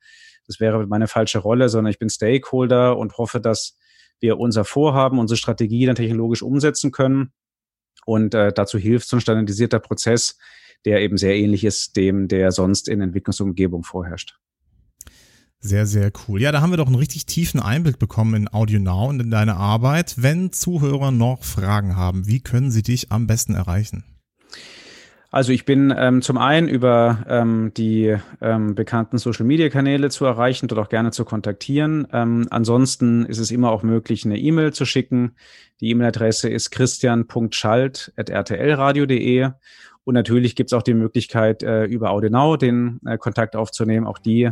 Das 0.45 0.59
wäre 0.59 0.85
meine 0.85 1.07
falsche 1.07 1.39
Rolle, 1.39 1.67
sondern 1.67 1.89
ich 1.89 1.97
bin 1.97 2.11
Stakeholder 2.11 2.95
und 2.95 3.17
hoffe, 3.17 3.39
dass 3.41 3.75
wir 4.19 4.37
unser 4.37 4.65
Vorhaben, 4.65 5.17
unsere 5.17 5.37
Strategie 5.37 5.87
dann 5.87 5.95
technologisch 5.95 6.43
umsetzen 6.43 6.91
können. 6.91 7.33
Und 8.05 8.35
äh, 8.35 8.53
dazu 8.53 8.77
hilft 8.77 9.07
so 9.07 9.17
ein 9.17 9.21
standardisierter 9.21 9.79
Prozess, 9.79 10.37
der 10.85 11.01
eben 11.01 11.17
sehr 11.17 11.35
ähnlich 11.35 11.63
ist 11.63 11.97
dem, 11.97 12.27
der 12.27 12.51
sonst 12.51 12.87
in 12.87 13.01
Entwicklungsumgebung 13.01 13.81
vorherrscht. 13.81 14.37
Sehr, 15.65 15.85
sehr 15.85 16.11
cool. 16.27 16.41
Ja, 16.41 16.51
da 16.51 16.59
haben 16.59 16.71
wir 16.71 16.77
doch 16.77 16.87
einen 16.87 16.95
richtig 16.95 17.25
tiefen 17.25 17.61
Einblick 17.61 17.97
bekommen 17.97 18.33
in 18.33 18.53
Audio 18.53 18.81
Now 18.81 19.07
und 19.07 19.21
in 19.21 19.31
deine 19.31 19.55
Arbeit. 19.55 20.15
Wenn 20.17 20.51
Zuhörer 20.51 21.11
noch 21.11 21.45
Fragen 21.45 21.95
haben, 21.95 22.27
wie 22.27 22.41
können 22.41 22.69
sie 22.69 22.83
dich 22.83 23.13
am 23.13 23.27
besten 23.27 23.55
erreichen? 23.55 24.03
Also 25.31 25.53
ich 25.53 25.63
bin 25.63 25.93
ähm, 25.97 26.21
zum 26.21 26.37
einen 26.37 26.67
über 26.67 27.19
ähm, 27.29 27.71
die 27.77 28.13
ähm, 28.41 28.75
bekannten 28.75 29.17
Social-Media-Kanäle 29.17 30.09
zu 30.09 30.25
erreichen, 30.25 30.67
dort 30.67 30.81
auch 30.81 30.89
gerne 30.89 31.11
zu 31.11 31.23
kontaktieren. 31.23 32.09
Ähm, 32.11 32.45
ansonsten 32.49 33.25
ist 33.25 33.39
es 33.39 33.49
immer 33.49 33.71
auch 33.71 33.83
möglich, 33.83 34.25
eine 34.25 34.37
E-Mail 34.37 34.73
zu 34.73 34.83
schicken. 34.83 35.37
Die 35.79 35.91
E-Mail-Adresse 35.91 36.49
ist 36.49 36.71
christian.schalt.rtlradio.de 36.71 39.51
und 40.03 40.13
natürlich 40.13 40.57
gibt 40.57 40.71
es 40.71 40.73
auch 40.73 40.83
die 40.83 40.93
Möglichkeit, 40.93 41.63
äh, 41.63 41.85
über 41.85 42.11
Audenau 42.11 42.57
den 42.57 42.99
äh, 43.05 43.17
Kontakt 43.17 43.55
aufzunehmen. 43.55 44.05
Auch 44.05 44.19
die 44.19 44.51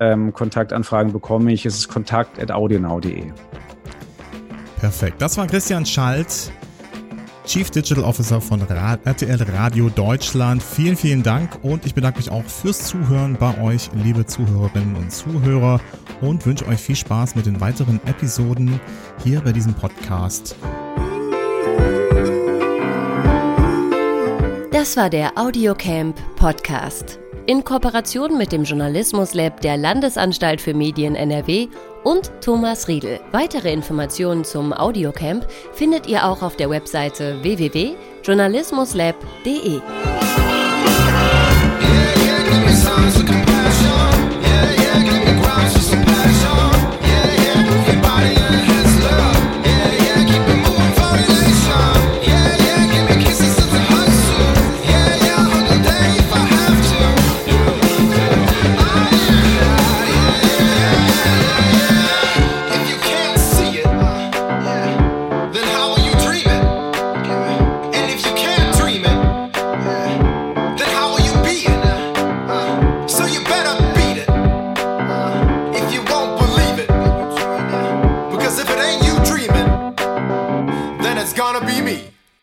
ähm, 0.00 0.32
Kontaktanfragen 0.32 1.12
bekomme 1.12 1.52
ich. 1.52 1.66
Es 1.66 1.76
ist 1.76 1.88
kontakt.audionau.de. 1.88 3.32
Perfekt. 4.80 5.20
Das 5.20 5.36
war 5.36 5.46
Christian 5.46 5.84
Schalt, 5.84 6.52
Chief 7.44 7.70
Digital 7.70 8.04
Officer 8.04 8.40
von 8.40 8.60
RTL 8.60 9.42
Radio 9.54 9.88
Deutschland. 9.88 10.62
Vielen, 10.62 10.96
vielen 10.96 11.22
Dank 11.22 11.58
und 11.62 11.84
ich 11.84 11.94
bedanke 11.94 12.18
mich 12.18 12.30
auch 12.30 12.44
fürs 12.44 12.84
Zuhören 12.84 13.36
bei 13.38 13.60
euch, 13.60 13.90
liebe 13.94 14.26
Zuhörerinnen 14.26 14.94
und 14.94 15.10
Zuhörer 15.10 15.80
und 16.20 16.44
wünsche 16.46 16.66
euch 16.68 16.78
viel 16.78 16.96
Spaß 16.96 17.34
mit 17.34 17.46
den 17.46 17.60
weiteren 17.60 18.00
Episoden 18.06 18.80
hier 19.24 19.40
bei 19.40 19.52
diesem 19.52 19.74
Podcast. 19.74 20.54
Das 24.70 24.96
war 24.96 25.10
der 25.10 25.36
Audiocamp 25.36 26.16
Podcast 26.36 27.18
in 27.48 27.64
Kooperation 27.64 28.36
mit 28.36 28.52
dem 28.52 28.64
Journalismuslab 28.64 29.62
der 29.62 29.78
Landesanstalt 29.78 30.60
für 30.60 30.74
Medien 30.74 31.14
NRW 31.14 31.68
und 32.04 32.30
Thomas 32.42 32.88
Riedel. 32.88 33.20
Weitere 33.32 33.72
Informationen 33.72 34.44
zum 34.44 34.74
Audiocamp 34.74 35.46
findet 35.72 36.06
ihr 36.06 36.26
auch 36.26 36.42
auf 36.42 36.56
der 36.56 36.68
Webseite 36.68 37.42
www.journalismuslab.de. 37.42 39.80